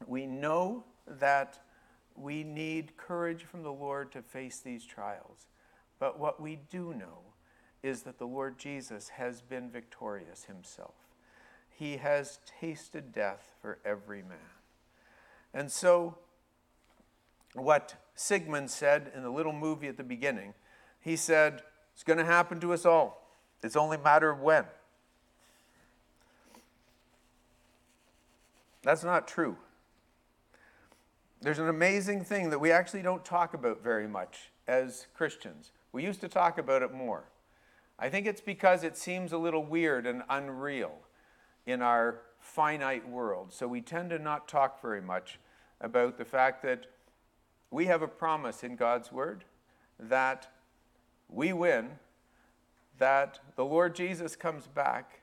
we 0.05 0.27
know 0.27 0.83
that 1.07 1.57
we 2.13 2.43
need 2.43 2.97
courage 2.97 3.45
from 3.45 3.63
the 3.63 3.71
Lord 3.71 4.11
to 4.11 4.21
face 4.21 4.59
these 4.59 4.85
trials. 4.85 5.47
But 5.97 6.19
what 6.19 6.39
we 6.39 6.59
do 6.69 6.93
know 6.93 7.33
is 7.81 8.03
that 8.03 8.19
the 8.19 8.27
Lord 8.27 8.59
Jesus 8.59 9.09
has 9.09 9.41
been 9.41 9.71
victorious 9.71 10.43
himself. 10.43 10.93
He 11.67 11.97
has 11.97 12.41
tasted 12.61 13.11
death 13.11 13.55
for 13.59 13.79
every 13.83 14.21
man. 14.21 14.37
And 15.51 15.71
so, 15.71 16.19
what 17.53 17.95
Sigmund 18.15 18.69
said 18.69 19.11
in 19.15 19.23
the 19.23 19.29
little 19.29 19.53
movie 19.53 19.87
at 19.87 19.97
the 19.97 20.03
beginning, 20.03 20.53
he 20.99 21.15
said, 21.15 21.61
It's 21.93 22.03
going 22.03 22.19
to 22.19 22.25
happen 22.25 22.59
to 22.59 22.73
us 22.73 22.85
all. 22.85 23.27
It's 23.63 23.75
only 23.75 23.97
a 23.97 24.01
matter 24.01 24.29
of 24.29 24.39
when. 24.39 24.65
That's 28.83 29.03
not 29.03 29.27
true. 29.27 29.57
There's 31.41 31.59
an 31.59 31.69
amazing 31.69 32.23
thing 32.23 32.49
that 32.49 32.59
we 32.59 32.71
actually 32.71 33.01
don't 33.01 33.23
talk 33.23 33.53
about 33.53 33.83
very 33.83 34.07
much 34.07 34.51
as 34.67 35.07
Christians. 35.13 35.71
We 35.91 36.03
used 36.03 36.21
to 36.21 36.27
talk 36.27 36.57
about 36.57 36.81
it 36.81 36.93
more. 36.93 37.25
I 37.99 38.09
think 38.09 38.27
it's 38.27 38.41
because 38.41 38.83
it 38.83 38.97
seems 38.97 39.31
a 39.31 39.37
little 39.37 39.63
weird 39.63 40.05
and 40.05 40.23
unreal 40.29 40.93
in 41.65 41.81
our 41.81 42.21
finite 42.39 43.07
world. 43.07 43.51
So 43.53 43.67
we 43.67 43.81
tend 43.81 44.11
to 44.11 44.19
not 44.19 44.47
talk 44.47 44.81
very 44.81 45.01
much 45.01 45.39
about 45.81 46.17
the 46.17 46.25
fact 46.25 46.63
that 46.63 46.85
we 47.71 47.85
have 47.85 48.01
a 48.01 48.07
promise 48.07 48.63
in 48.63 48.75
God's 48.75 49.11
Word 49.11 49.43
that 49.99 50.47
we 51.29 51.53
win, 51.53 51.91
that 52.97 53.39
the 53.55 53.65
Lord 53.65 53.95
Jesus 53.95 54.35
comes 54.35 54.67
back, 54.67 55.21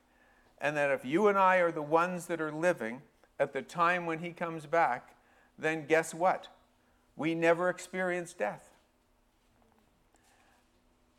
and 0.59 0.75
that 0.77 0.91
if 0.91 1.03
you 1.05 1.27
and 1.27 1.37
I 1.37 1.57
are 1.57 1.71
the 1.71 1.81
ones 1.81 2.27
that 2.27 2.41
are 2.41 2.51
living 2.51 3.01
at 3.39 3.53
the 3.53 3.61
time 3.61 4.05
when 4.05 4.19
He 4.19 4.31
comes 4.31 4.65
back, 4.65 5.15
then 5.57 5.85
guess 5.85 6.13
what? 6.13 6.47
We 7.15 7.33
never 7.35 7.69
experience 7.69 8.33
death. 8.33 8.69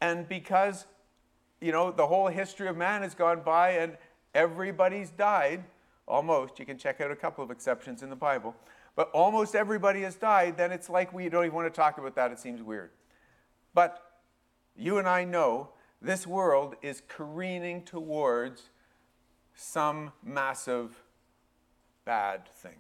And 0.01 0.29
because 0.29 0.87
you 1.61 1.73
know, 1.73 1.91
the 1.91 2.07
whole 2.07 2.29
history 2.29 2.69
of 2.69 2.77
man 2.77 3.03
has 3.03 3.15
gone 3.15 3.43
by 3.43 3.71
and 3.71 3.97
everybody's 4.35 5.11
died, 5.11 5.65
almost. 6.07 6.59
You 6.59 6.67
can 6.67 6.79
check 6.79 7.01
out 7.01 7.11
a 7.11 7.17
couple 7.17 7.43
of 7.43 7.51
exceptions 7.51 8.03
in 8.03 8.11
the 8.11 8.17
Bible. 8.17 8.55
But 8.97 9.11
almost 9.13 9.55
everybody 9.55 10.03
has 10.03 10.17
died, 10.17 10.57
then 10.57 10.73
it's 10.73 10.89
like 10.89 11.13
we 11.13 11.29
don't 11.29 11.45
even 11.45 11.55
want 11.55 11.73
to 11.73 11.77
talk 11.77 11.99
about 11.99 12.17
that. 12.17 12.33
It 12.33 12.41
seems 12.41 12.63
weird. 12.63 12.91
But 13.75 14.03
you 14.75 14.99
and 14.99 15.09
I 15.09 15.25
know 15.25 15.69
this 16.03 16.27
world 16.27 16.77
is 16.83 17.03
careening 17.07 17.83
towards 17.83 18.71
some 19.55 20.13
massive 20.25 21.03
bad 22.05 22.49
thing. 22.49 22.77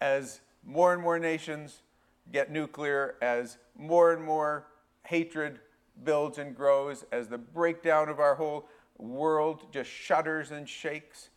As 0.00 0.40
more 0.64 0.92
and 0.92 1.02
more 1.02 1.18
nations 1.18 1.82
get 2.30 2.50
nuclear, 2.50 3.16
as 3.22 3.58
more 3.76 4.12
and 4.12 4.22
more 4.22 4.66
hatred 5.04 5.60
builds 6.04 6.38
and 6.38 6.54
grows, 6.54 7.04
as 7.10 7.28
the 7.28 7.38
breakdown 7.38 8.08
of 8.08 8.20
our 8.20 8.34
whole 8.34 8.68
world 8.98 9.72
just 9.72 9.88
shudders 9.88 10.50
and 10.50 10.68
shakes, 10.68 11.30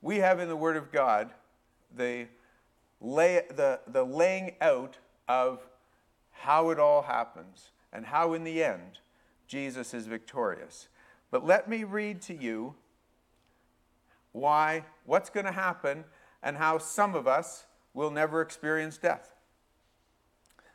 we 0.00 0.16
have 0.16 0.40
in 0.40 0.48
the 0.48 0.56
Word 0.56 0.76
of 0.76 0.90
God 0.90 1.30
the, 1.94 2.26
lay, 3.00 3.42
the, 3.54 3.80
the 3.86 4.04
laying 4.04 4.54
out 4.60 4.98
of 5.28 5.66
how 6.30 6.70
it 6.70 6.78
all 6.78 7.02
happens 7.02 7.70
and 7.92 8.06
how, 8.06 8.32
in 8.32 8.44
the 8.44 8.62
end, 8.62 8.98
Jesus 9.46 9.94
is 9.94 10.06
victorious. 10.06 10.88
But 11.30 11.44
let 11.44 11.68
me 11.68 11.84
read 11.84 12.22
to 12.22 12.34
you 12.34 12.74
why, 14.32 14.84
what's 15.04 15.30
going 15.30 15.46
to 15.46 15.52
happen, 15.52 16.04
and 16.42 16.56
how 16.56 16.78
some 16.78 17.14
of 17.14 17.26
us 17.26 17.66
will 17.92 18.10
never 18.10 18.40
experience 18.40 18.96
death. 18.96 19.34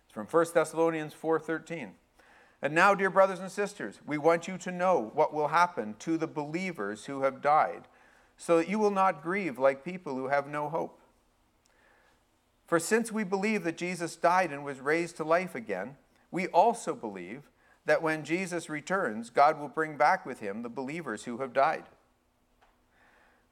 It's 0.06 0.14
from 0.14 0.28
1 0.28 0.46
Thessalonians 0.54 1.14
4:13. 1.14 1.92
And 2.62 2.74
now, 2.74 2.96
dear 2.96 3.10
brothers 3.10 3.40
and 3.40 3.52
sisters, 3.52 4.00
we 4.06 4.18
want 4.18 4.48
you 4.48 4.58
to 4.58 4.72
know 4.72 5.12
what 5.14 5.34
will 5.34 5.50
happen 5.50 5.96
to 6.00 6.18
the 6.18 6.28
believers 6.28 7.06
who 7.06 7.22
have 7.22 7.42
died, 7.42 7.88
so 8.38 8.58
that 8.58 8.70
you 8.70 8.80
will 8.80 8.92
not 8.92 9.24
grieve 9.24 9.60
like 9.60 9.86
people 9.86 10.16
who 10.16 10.28
have 10.28 10.48
no 10.48 10.70
hope. 10.70 11.00
For 12.66 12.80
since 12.80 13.12
we 13.12 13.24
believe 13.24 13.64
that 13.64 13.78
Jesus 13.78 14.16
died 14.16 14.52
and 14.52 14.64
was 14.64 14.80
raised 14.80 15.18
to 15.18 15.24
life 15.24 15.56
again, 15.56 15.98
we 16.32 16.48
also 16.48 16.96
believe 16.96 17.44
that 17.86 18.02
when 18.02 18.24
Jesus 18.24 18.70
returns, 18.70 19.30
God 19.30 19.60
will 19.60 19.68
bring 19.68 19.98
back 19.98 20.26
with 20.26 20.40
him 20.40 20.64
the 20.64 20.70
believers 20.70 21.26
who 21.26 21.38
have 21.38 21.54
died. 21.54 21.84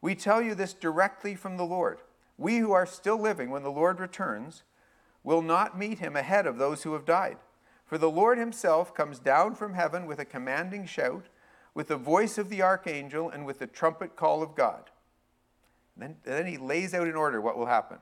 We 0.01 0.15
tell 0.15 0.41
you 0.41 0.55
this 0.55 0.73
directly 0.73 1.35
from 1.35 1.57
the 1.57 1.65
Lord. 1.65 1.99
We 2.37 2.57
who 2.57 2.71
are 2.71 2.85
still 2.85 3.17
living 3.19 3.51
when 3.51 3.63
the 3.63 3.71
Lord 3.71 3.99
returns 3.99 4.63
will 5.23 5.41
not 5.41 5.77
meet 5.77 5.99
him 5.99 6.15
ahead 6.15 6.45
of 6.45 6.57
those 6.57 6.83
who 6.83 6.93
have 6.93 7.05
died. 7.05 7.37
For 7.85 7.97
the 7.97 8.09
Lord 8.09 8.37
himself 8.37 8.93
comes 8.93 9.19
down 9.19 9.55
from 9.55 9.75
heaven 9.75 10.05
with 10.07 10.19
a 10.19 10.25
commanding 10.25 10.85
shout, 10.85 11.27
with 11.75 11.87
the 11.87 11.97
voice 11.97 12.37
of 12.37 12.49
the 12.49 12.61
archangel, 12.61 13.29
and 13.29 13.45
with 13.45 13.59
the 13.59 13.67
trumpet 13.67 14.15
call 14.15 14.41
of 14.41 14.55
God. 14.55 14.89
Then, 15.95 16.17
then 16.23 16.47
he 16.47 16.57
lays 16.57 16.93
out 16.93 17.07
in 17.07 17.15
order 17.15 17.39
what 17.39 17.57
will 17.57 17.67
happen. 17.67 17.99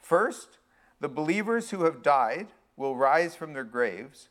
First, 0.00 0.58
the 1.00 1.08
believers 1.08 1.70
who 1.70 1.84
have 1.84 2.02
died 2.02 2.48
will 2.76 2.96
rise 2.96 3.34
from 3.34 3.52
their 3.52 3.64
graves. 3.64 4.28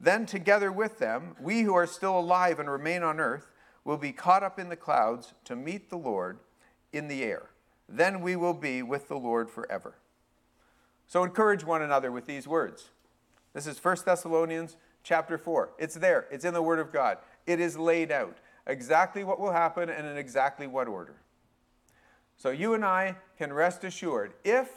Then, 0.00 0.26
together 0.26 0.72
with 0.72 0.98
them, 0.98 1.36
we 1.40 1.62
who 1.62 1.74
are 1.74 1.86
still 1.86 2.18
alive 2.18 2.58
and 2.58 2.70
remain 2.70 3.02
on 3.02 3.20
earth 3.20 3.50
will 3.84 3.98
be 3.98 4.12
caught 4.12 4.42
up 4.42 4.58
in 4.58 4.68
the 4.68 4.76
clouds 4.76 5.34
to 5.44 5.56
meet 5.56 5.90
the 5.90 5.96
Lord 5.96 6.38
in 6.92 7.08
the 7.08 7.22
air. 7.22 7.50
Then 7.88 8.20
we 8.20 8.36
will 8.36 8.54
be 8.54 8.82
with 8.82 9.08
the 9.08 9.18
Lord 9.18 9.50
forever. 9.50 9.94
So 11.06 11.24
encourage 11.24 11.64
one 11.64 11.82
another 11.82 12.12
with 12.12 12.26
these 12.26 12.46
words. 12.46 12.90
This 13.52 13.66
is 13.66 13.82
1 13.82 13.98
Thessalonians 14.04 14.76
chapter 15.02 15.36
4. 15.36 15.70
It's 15.78 15.96
there, 15.96 16.26
it's 16.30 16.44
in 16.44 16.54
the 16.54 16.62
Word 16.62 16.78
of 16.78 16.92
God. 16.92 17.18
It 17.46 17.58
is 17.58 17.76
laid 17.76 18.12
out 18.12 18.38
exactly 18.66 19.24
what 19.24 19.40
will 19.40 19.52
happen 19.52 19.90
and 19.90 20.06
in 20.06 20.16
exactly 20.16 20.66
what 20.66 20.86
order. 20.86 21.16
So 22.36 22.50
you 22.50 22.74
and 22.74 22.84
I 22.84 23.16
can 23.36 23.52
rest 23.52 23.84
assured 23.84 24.34
if 24.44 24.68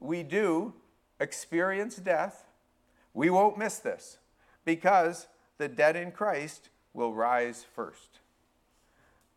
we 0.00 0.22
do 0.22 0.72
experience 1.20 1.96
death, 1.96 2.46
we 3.14 3.30
won't 3.30 3.58
miss 3.58 3.78
this 3.78 4.18
because 4.64 5.28
the 5.58 5.68
dead 5.68 5.96
in 5.96 6.10
Christ 6.10 6.70
will 6.94 7.12
rise 7.12 7.66
first. 7.74 8.20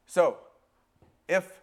So, 0.05 0.37
if 1.27 1.61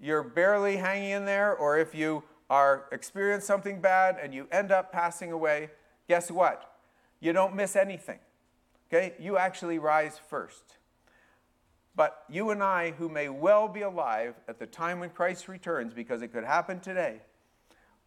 you're 0.00 0.22
barely 0.22 0.76
hanging 0.76 1.10
in 1.10 1.24
there, 1.24 1.54
or 1.54 1.78
if 1.78 1.94
you 1.94 2.22
are 2.50 2.86
experience 2.92 3.44
something 3.44 3.80
bad 3.80 4.16
and 4.22 4.32
you 4.32 4.46
end 4.50 4.72
up 4.72 4.92
passing 4.92 5.32
away, 5.32 5.70
guess 6.08 6.30
what? 6.30 6.76
You 7.20 7.32
don't 7.32 7.54
miss 7.54 7.76
anything. 7.76 8.18
Okay? 8.88 9.14
You 9.18 9.36
actually 9.36 9.78
rise 9.78 10.18
first. 10.30 10.78
But 11.94 12.22
you 12.28 12.50
and 12.50 12.62
I, 12.62 12.92
who 12.92 13.08
may 13.08 13.28
well 13.28 13.66
be 13.68 13.82
alive 13.82 14.34
at 14.46 14.58
the 14.58 14.66
time 14.66 15.00
when 15.00 15.10
Christ 15.10 15.48
returns, 15.48 15.92
because 15.92 16.22
it 16.22 16.28
could 16.28 16.44
happen 16.44 16.78
today, 16.78 17.20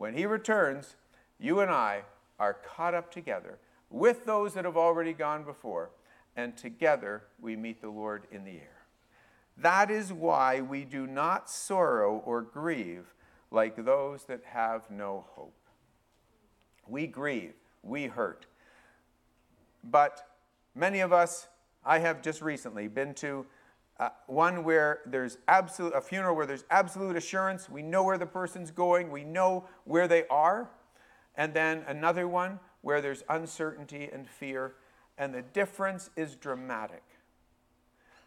when 0.02 0.16
he 0.16 0.26
returns, 0.26 0.96
you 1.40 1.60
and 1.60 1.70
I 1.70 2.02
are 2.40 2.56
caught 2.56 2.96
up 2.96 3.12
together 3.12 3.60
with 3.92 4.26
those 4.26 4.56
that 4.56 4.66
have 4.66 4.76
already 4.76 5.14
gone 5.14 5.44
before, 5.44 5.92
and 6.36 6.58
together 6.58 7.22
we 7.40 7.56
meet 7.56 7.82
the 7.82 7.90
Lord 7.92 8.26
in 8.32 8.44
the 8.44 8.54
air. 8.54 8.82
That 9.58 9.92
is 9.92 10.12
why 10.12 10.60
we 10.60 10.86
do 10.86 11.06
not 11.06 11.52
sorrow 11.52 12.24
or 12.26 12.42
grieve 12.42 13.14
like 13.52 13.86
those 13.86 14.24
that 14.24 14.42
have 14.44 14.90
no 14.90 15.26
hope. 15.36 15.54
We 16.88 17.06
grieve, 17.06 17.54
we 17.84 18.08
hurt. 18.08 18.48
But 19.84 20.28
many 20.74 21.02
of 21.02 21.14
us, 21.14 21.48
I 21.86 22.00
have 22.00 22.24
just 22.24 22.42
recently 22.42 22.88
been 22.88 23.14
to 23.16 23.46
uh, 24.02 24.10
one 24.26 24.64
where 24.64 25.02
there's 25.06 25.38
absolute, 25.48 25.94
a 25.94 26.02
funeral 26.02 26.36
where 26.36 26.48
there's 26.48 26.66
absolute 26.72 27.16
assurance. 27.16 27.70
We 27.70 27.84
know 27.84 28.02
where 28.02 28.18
the 28.18 28.26
person's 28.26 28.72
going, 28.72 29.12
we 29.12 29.24
know 29.24 29.66
where 29.86 30.08
they 30.08 30.26
are. 30.28 30.72
And 31.36 31.54
then 31.54 31.84
another 31.88 32.28
one 32.28 32.60
where 32.82 33.00
there's 33.00 33.24
uncertainty 33.30 34.10
and 34.12 34.28
fear. 34.28 34.74
And 35.20 35.36
the 35.36 35.44
difference 35.44 36.10
is 36.16 36.36
dramatic. 36.36 37.04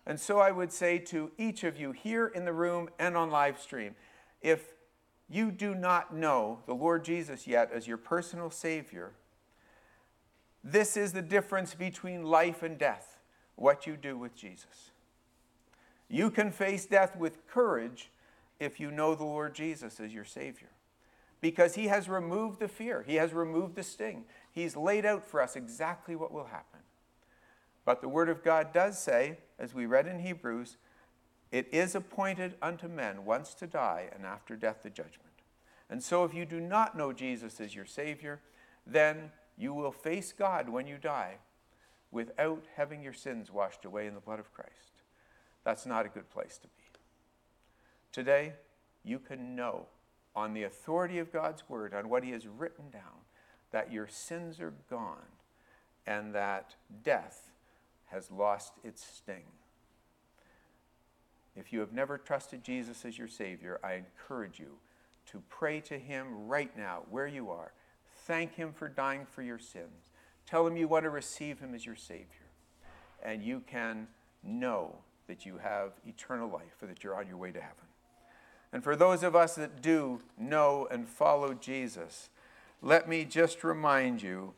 And 0.07 0.21
so 0.21 0.39
I 0.39 0.53
would 0.53 0.73
say 0.73 0.99
to 0.99 1.33
each 1.39 1.65
of 1.65 1.77
you 1.77 1.91
here 1.91 2.29
in 2.29 2.45
the 2.45 2.53
room 2.53 2.89
and 3.01 3.17
on 3.17 3.31
live 3.31 3.59
stream 3.59 3.97
if 4.41 4.75
you 5.29 5.51
do 5.51 5.75
not 5.75 6.15
know 6.15 6.61
the 6.67 6.75
Lord 6.75 7.03
Jesus 7.03 7.49
yet 7.49 7.73
as 7.73 7.89
your 7.89 7.97
personal 7.97 8.51
Savior, 8.51 9.13
this 10.63 10.97
is 10.97 11.13
the 11.13 11.23
difference 11.23 11.75
between 11.75 12.23
life 12.23 12.63
and 12.63 12.79
death, 12.79 13.19
what 13.57 13.89
you 13.89 13.97
do 13.97 14.17
with 14.17 14.37
Jesus. 14.37 14.93
You 16.09 16.31
can 16.31 16.51
face 16.51 16.87
death 16.87 17.17
with 17.17 17.47
courage 17.47 18.11
if 18.61 18.79
you 18.79 18.91
know 18.91 19.15
the 19.15 19.25
Lord 19.25 19.55
Jesus 19.55 20.01
as 20.01 20.13
your 20.13 20.25
Savior. 20.25 20.71
Because 21.41 21.75
He 21.75 21.89
has 21.89 22.09
removed 22.09 22.61
the 22.61 22.69
fear, 22.69 23.05
He 23.07 23.17
has 23.17 23.33
removed 23.33 23.75
the 23.75 23.83
sting. 23.83 24.25
He's 24.53 24.77
laid 24.77 25.05
out 25.05 25.27
for 25.27 25.43
us 25.43 25.57
exactly 25.57 26.17
what 26.17 26.33
will 26.33 26.47
happen. 26.47 26.81
But 27.85 28.01
the 28.01 28.09
Word 28.09 28.29
of 28.29 28.43
God 28.43 28.73
does 28.73 28.99
say, 28.99 29.39
as 29.59 29.75
we 29.75 29.87
read 29.87 30.07
in 30.07 30.21
Hebrews, 30.21 30.77
it 31.53 31.69
is 31.73 31.95
appointed 31.95 32.55
unto 32.63 32.89
men 32.89 33.25
once 33.25 33.55
to 33.55 33.67
die, 33.67 34.09
and 34.15 34.25
after 34.25 34.57
death 34.57 34.83
the 34.83 34.91
judgment. 34.91 35.21
And 35.91 36.03
so, 36.03 36.25
if 36.25 36.35
you 36.35 36.47
do 36.47 36.61
not 36.61 36.97
know 36.97 37.13
Jesus 37.13 37.61
as 37.61 37.75
your 37.75 37.85
Savior, 37.85 38.41
then 38.87 39.31
you 39.57 39.75
will 39.75 39.93
face 39.93 40.33
God 40.33 40.69
when 40.69 40.87
you 40.87 40.99
die 40.99 41.37
without 42.11 42.65
having 42.77 43.03
your 43.03 43.13
sins 43.13 43.53
washed 43.53 43.85
away 43.85 44.07
in 44.07 44.15
the 44.15 44.21
blood 44.21 44.41
of 44.41 44.53
Christ. 44.53 44.94
That's 45.65 45.87
not 45.87 46.07
a 46.07 46.11
good 46.11 46.31
place 46.31 46.59
to 46.59 46.69
be. 46.69 46.85
Today, 48.13 48.53
you 49.03 49.19
can 49.19 49.57
know 49.57 49.87
on 50.37 50.55
the 50.55 50.65
authority 50.65 51.19
of 51.19 51.33
God's 51.33 51.69
Word, 51.69 51.95
on 51.95 52.09
what 52.09 52.25
He 52.25 52.31
has 52.31 52.47
written 52.47 52.91
down, 52.91 53.23
that 53.71 53.93
your 53.93 54.07
sins 54.07 54.61
are 54.61 54.75
gone 54.89 55.27
and 56.07 56.35
that 56.35 56.75
death 57.03 57.51
has 58.07 58.31
lost 58.31 58.75
its 58.85 59.05
sting. 59.05 59.45
If 61.57 61.73
you 61.73 61.81
have 61.81 61.93
never 61.93 62.19
trusted 62.19 62.63
Jesus 62.63 63.05
as 63.05 63.19
your 63.19 63.29
Savior, 63.29 63.81
I 63.83 63.95
encourage 63.95 64.59
you 64.59 64.79
to 65.27 65.43
pray 65.49 65.81
to 65.83 65.99
Him 65.99 66.47
right 66.47 66.77
now, 66.77 67.03
where 67.11 67.27
you 67.27 67.51
are. 67.51 67.73
Thank 68.27 68.55
Him 68.55 68.73
for 68.73 68.89
dying 68.89 69.27
for 69.31 69.43
your 69.43 69.59
sins. 69.59 70.09
Tell 70.47 70.67
Him 70.67 70.77
you 70.77 70.89
want 70.89 71.05
to 71.05 71.11
receive 71.11 71.61
Him 71.61 71.75
as 71.75 71.87
your 71.87 71.97
Savior. 71.97 72.27
And 73.23 73.43
you 73.43 73.63
can 73.67 74.09
know 74.43 74.97
that 75.27 75.47
you 75.47 75.59
have 75.59 75.93
eternal 76.07 76.49
life 76.49 76.83
or 76.83 76.87
that 76.87 77.03
you're 77.03 77.17
on 77.17 77.27
your 77.27 77.37
way 77.37 77.53
to 77.53 77.61
heaven. 77.61 77.87
And 78.73 78.83
for 78.83 78.97
those 78.97 79.23
of 79.23 79.37
us 79.37 79.55
that 79.55 79.81
do 79.81 80.21
know 80.39 80.89
and 80.91 81.09
follow 81.09 81.55
Jesus, 81.55 82.29
let 82.83 83.09
me 83.09 83.25
just 83.25 83.63
remind 83.63 84.23
you, 84.23 84.55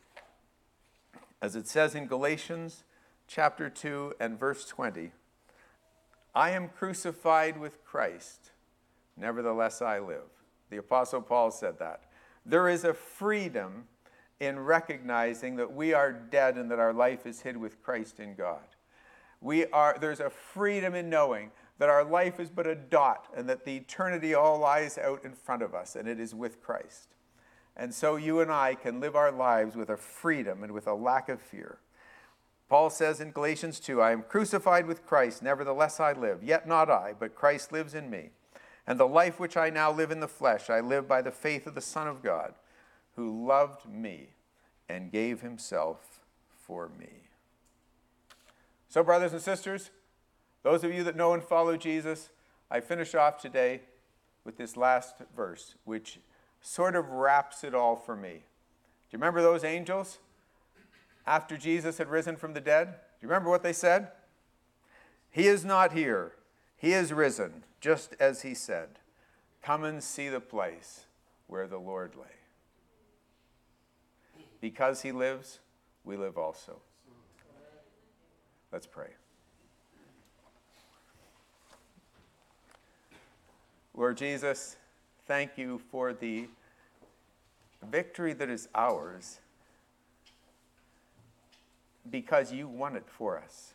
as 1.43 1.55
it 1.55 1.69
says 1.69 1.95
in 1.95 2.07
Galatians 2.07 2.85
chapter 3.29 3.69
2 3.69 4.15
and 4.19 4.39
verse 4.39 4.65
20, 4.65 5.13
I 6.35 6.51
am 6.51 6.69
crucified 6.69 7.59
with 7.59 7.85
Christ, 7.85 8.51
nevertheless 9.17 9.81
I 9.81 9.99
live. 9.99 10.29
The 10.71 10.79
Apostle 10.79 11.23
Paul 11.23 11.51
said 11.51 11.79
that. 11.79 12.03
There 12.45 12.69
is 12.69 12.85
a 12.85 12.95
freedom 12.95 13.85
in 14.41 14.61
recognizing 14.61 15.57
that 15.57 15.73
we 15.73 15.95
are 15.95 16.13
dead 16.13 16.57
and 16.57 16.71
that 16.71 16.79
our 16.79 16.93
life 16.93 17.27
is 17.27 17.41
hid 17.41 17.57
with 17.57 17.83
Christ 17.83 18.21
in 18.21 18.35
God. 18.35 18.65
We 19.47 19.65
are, 19.67 19.97
there's 20.01 20.19
a 20.19 20.29
freedom 20.29 20.97
in 20.97 21.09
knowing 21.09 21.53
that 21.79 21.89
our 21.89 22.03
life 22.03 22.41
is 22.41 22.51
but 22.51 22.67
a 22.67 22.75
dot 22.75 23.29
and 23.37 23.49
that 23.49 23.65
the 23.65 23.77
eternity 23.77 24.35
all 24.35 24.59
lies 24.59 24.99
out 24.99 25.25
in 25.25 25.35
front 25.35 25.63
of 25.63 25.73
us 25.73 25.95
and 25.95 26.09
it 26.09 26.19
is 26.19 26.35
with 26.35 26.61
Christ. 26.61 27.15
And 27.77 27.95
so 27.95 28.17
you 28.17 28.41
and 28.41 28.51
I 28.51 28.75
can 28.75 28.99
live 28.99 29.15
our 29.15 29.31
lives 29.31 29.77
with 29.77 29.89
a 29.89 29.97
freedom 29.97 30.65
and 30.65 30.73
with 30.73 30.89
a 30.89 30.95
lack 30.95 31.29
of 31.29 31.41
fear. 31.41 31.79
Paul 32.69 32.91
says 32.91 33.21
in 33.21 33.31
Galatians 33.31 33.79
2 33.79 34.03
I 34.03 34.11
am 34.11 34.23
crucified 34.25 34.85
with 34.85 35.07
Christ, 35.07 35.45
nevertheless 35.45 36.01
I 36.01 36.13
live, 36.13 36.43
yet 36.43 36.67
not 36.67 36.91
I, 36.91 37.15
but 37.17 37.37
Christ 37.37 37.71
lives 37.71 37.95
in 37.95 38.11
me. 38.11 38.31
And 38.85 38.99
the 38.99 39.07
life 39.07 39.39
which 39.39 39.57
I 39.57 39.71
now 39.71 39.93
live 39.93 40.11
in 40.11 40.19
the 40.19 40.27
flesh, 40.27 40.71
I 40.71 40.81
live 40.81 41.07
by 41.07 41.23
the 41.23 41.31
faith 41.31 41.69
of 41.69 41.77
the 41.77 41.81
Son 41.81 42.09
of 42.09 42.21
God, 42.21 42.55
who 43.15 43.47
loved 43.47 43.89
me 43.89 44.31
and 44.89 45.13
gave 45.13 45.43
himself 45.43 46.19
for 46.59 46.91
me. 46.99 47.26
So, 48.97 49.03
brothers 49.03 49.35
and 49.35 49.43
sisters, 49.43 49.91
those 50.63 50.83
of 50.83 50.91
you 50.91 51.05
that 51.05 51.17
know 51.17 51.35
and 51.35 51.45
follow 51.45 51.77
Jesus, 51.77 52.31
I 52.71 52.81
finish 52.81 53.15
off 53.15 53.39
today 53.39 53.83
with 54.43 54.57
this 54.57 54.75
last 54.75 55.17
verse, 55.37 55.75
which 55.85 56.19
sort 56.63 56.97
of 56.97 57.11
wraps 57.11 57.63
it 57.63 57.75
all 57.75 57.95
for 57.95 58.17
me. 58.17 58.31
Do 58.31 58.39
you 59.11 59.19
remember 59.19 59.43
those 59.43 59.65
angels 59.65 60.17
after 61.27 61.59
Jesus 61.59 61.99
had 61.99 62.09
risen 62.09 62.37
from 62.37 62.55
the 62.55 62.61
dead? 62.63 62.87
Do 62.87 63.27
you 63.27 63.29
remember 63.29 63.51
what 63.51 63.63
they 63.63 63.75
said? 63.75 64.13
He 65.31 65.47
is 65.47 65.63
not 65.63 65.93
here, 65.93 66.33
he 66.75 66.95
is 66.95 67.13
risen 67.13 67.65
just 67.83 68.17
as 68.19 68.41
he 68.41 68.55
said. 68.55 68.89
Come 69.63 69.85
and 69.85 70.03
see 70.03 70.31
the 70.31 70.41
place 70.41 71.05
where 71.49 71.67
the 71.67 71.77
Lord 71.77 72.15
lay. 72.17 72.39
Because 74.59 75.03
he 75.03 75.13
lives, 75.13 75.59
we 76.03 76.17
live 76.17 76.39
also. 76.39 76.81
Let's 78.73 78.87
pray. 78.87 79.11
Lord 83.95 84.19
Jesus, 84.19 84.77
thank 85.27 85.57
you 85.57 85.81
for 85.91 86.13
the 86.13 86.49
victory 87.91 88.33
that 88.35 88.51
is 88.51 88.69
ours 88.75 89.39
because 92.11 92.53
you 92.53 92.69
won 92.69 92.97
it 92.97 93.07
for 93.09 93.39
us. 93.39 93.75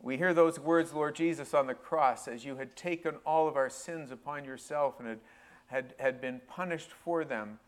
We 0.00 0.16
hear 0.16 0.34
those 0.34 0.58
words, 0.58 0.92
Lord 0.92 1.14
Jesus, 1.14 1.54
on 1.54 1.66
the 1.66 1.74
cross, 1.74 2.28
as 2.28 2.44
you 2.44 2.56
had 2.56 2.76
taken 2.76 3.14
all 3.24 3.48
of 3.48 3.56
our 3.56 3.70
sins 3.70 4.10
upon 4.10 4.44
yourself 4.44 5.00
and 5.00 5.08
had, 5.08 5.20
had, 5.66 5.94
had 5.98 6.20
been 6.20 6.40
punished 6.46 6.90
for 6.92 7.24
them, 7.24 7.58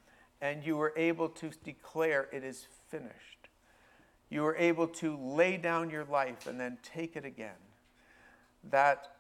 and 0.41 0.65
you 0.65 0.77
were 0.77 0.93
able 0.97 1.29
to 1.31 1.51
declare, 1.65 2.29
It 2.33 2.45
is 2.45 2.67
finished. 2.89 3.36
You 4.29 4.43
were 4.43 4.57
able 4.57 4.89
to 4.89 5.17
lay 5.17 5.57
down 5.57 5.91
your 5.91 6.05
life 6.05 6.47
and 6.47 6.59
then 6.59 6.79
take 6.83 7.17
it 7.17 7.25
again. 7.25 7.57
That 8.71 9.17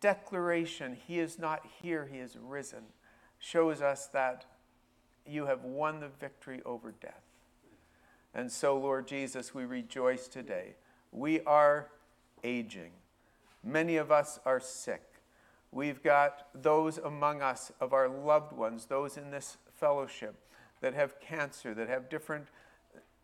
declaration, 0.00 0.96
He 1.06 1.18
is 1.18 1.38
not 1.38 1.66
here, 1.82 2.08
He 2.10 2.18
is 2.18 2.36
risen, 2.36 2.84
shows 3.38 3.80
us 3.80 4.06
that 4.08 4.44
you 5.26 5.46
have 5.46 5.64
won 5.64 6.00
the 6.00 6.08
victory 6.08 6.60
over 6.64 6.92
death. 6.92 7.22
And 8.34 8.50
so, 8.50 8.76
Lord 8.76 9.08
Jesus, 9.08 9.54
we 9.54 9.64
rejoice 9.64 10.28
today. 10.28 10.74
We 11.10 11.40
are 11.40 11.88
aging. 12.44 12.92
Many 13.64 13.96
of 13.96 14.12
us 14.12 14.38
are 14.44 14.60
sick. 14.60 15.02
We've 15.72 16.02
got 16.02 16.48
those 16.54 16.98
among 16.98 17.42
us 17.42 17.72
of 17.80 17.92
our 17.92 18.08
loved 18.08 18.52
ones, 18.52 18.86
those 18.86 19.16
in 19.16 19.30
this 19.30 19.56
fellowship 19.74 20.34
that 20.80 20.94
have 20.94 21.20
cancer, 21.20 21.74
that 21.74 21.88
have 21.88 22.08
different 22.08 22.48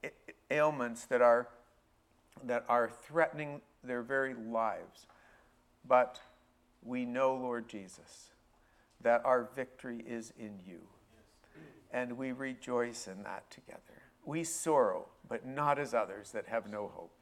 eh, 0.05 0.09
ailments 0.51 1.05
that 1.07 1.23
are, 1.23 1.49
that 2.45 2.65
are 2.69 2.89
threatening 2.89 3.61
their 3.83 4.03
very 4.03 4.35
lives. 4.35 5.07
But 5.87 6.21
we 6.83 7.05
know, 7.05 7.35
Lord 7.35 7.69
Jesus, 7.69 8.31
that 9.03 9.23
our 9.25 9.49
victory 9.55 10.05
is 10.07 10.33
in 10.39 10.59
you. 10.67 10.81
And 11.93 12.19
we 12.19 12.33
rejoice 12.33 13.07
in 13.07 13.23
that 13.23 13.51
together. 13.51 13.81
We 14.25 14.45
sorrow, 14.45 15.07
but 15.29 15.47
not 15.47 15.79
as 15.79 15.95
others 15.95 16.33
that 16.33 16.47
have 16.49 16.69
no 16.69 16.91
hope. 16.95 17.13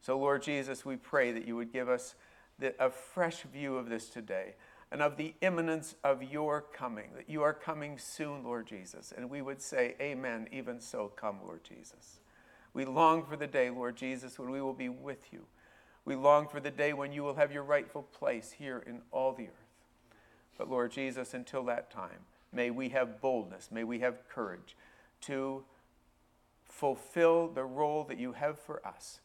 So, 0.00 0.18
Lord 0.18 0.42
Jesus, 0.42 0.84
we 0.84 0.96
pray 0.96 1.32
that 1.32 1.46
you 1.46 1.56
would 1.56 1.72
give 1.72 1.88
us 1.88 2.14
the, 2.58 2.74
a 2.82 2.90
fresh 2.90 3.42
view 3.42 3.76
of 3.76 3.88
this 3.88 4.08
today 4.08 4.54
and 4.92 5.02
of 5.02 5.16
the 5.16 5.34
imminence 5.40 5.94
of 6.02 6.22
your 6.22 6.60
coming, 6.60 7.10
that 7.16 7.28
you 7.28 7.42
are 7.42 7.52
coming 7.52 7.98
soon, 7.98 8.42
Lord 8.42 8.66
Jesus. 8.66 9.12
And 9.16 9.28
we 9.28 9.42
would 9.42 9.60
say, 9.60 9.94
Amen, 10.00 10.48
even 10.52 10.80
so, 10.80 11.12
come, 11.14 11.38
Lord 11.44 11.62
Jesus. 11.64 12.20
We 12.72 12.84
long 12.84 13.24
for 13.24 13.36
the 13.36 13.46
day, 13.46 13.70
Lord 13.70 13.96
Jesus, 13.96 14.38
when 14.38 14.50
we 14.50 14.60
will 14.60 14.74
be 14.74 14.88
with 14.88 15.32
you. 15.32 15.46
We 16.04 16.14
long 16.14 16.48
for 16.48 16.60
the 16.60 16.70
day 16.70 16.92
when 16.92 17.12
you 17.12 17.22
will 17.22 17.34
have 17.34 17.52
your 17.52 17.62
rightful 17.62 18.02
place 18.02 18.52
here 18.52 18.82
in 18.86 19.02
all 19.10 19.32
the 19.32 19.48
earth. 19.48 20.16
But 20.56 20.70
Lord 20.70 20.92
Jesus, 20.92 21.34
until 21.34 21.64
that 21.64 21.90
time, 21.90 22.26
may 22.52 22.70
we 22.70 22.90
have 22.90 23.20
boldness, 23.20 23.70
may 23.70 23.84
we 23.84 24.00
have 24.00 24.28
courage 24.28 24.76
to 25.22 25.64
fulfill 26.64 27.48
the 27.48 27.64
role 27.64 28.04
that 28.04 28.18
you 28.18 28.32
have 28.32 28.58
for 28.58 28.84
us 28.86 29.20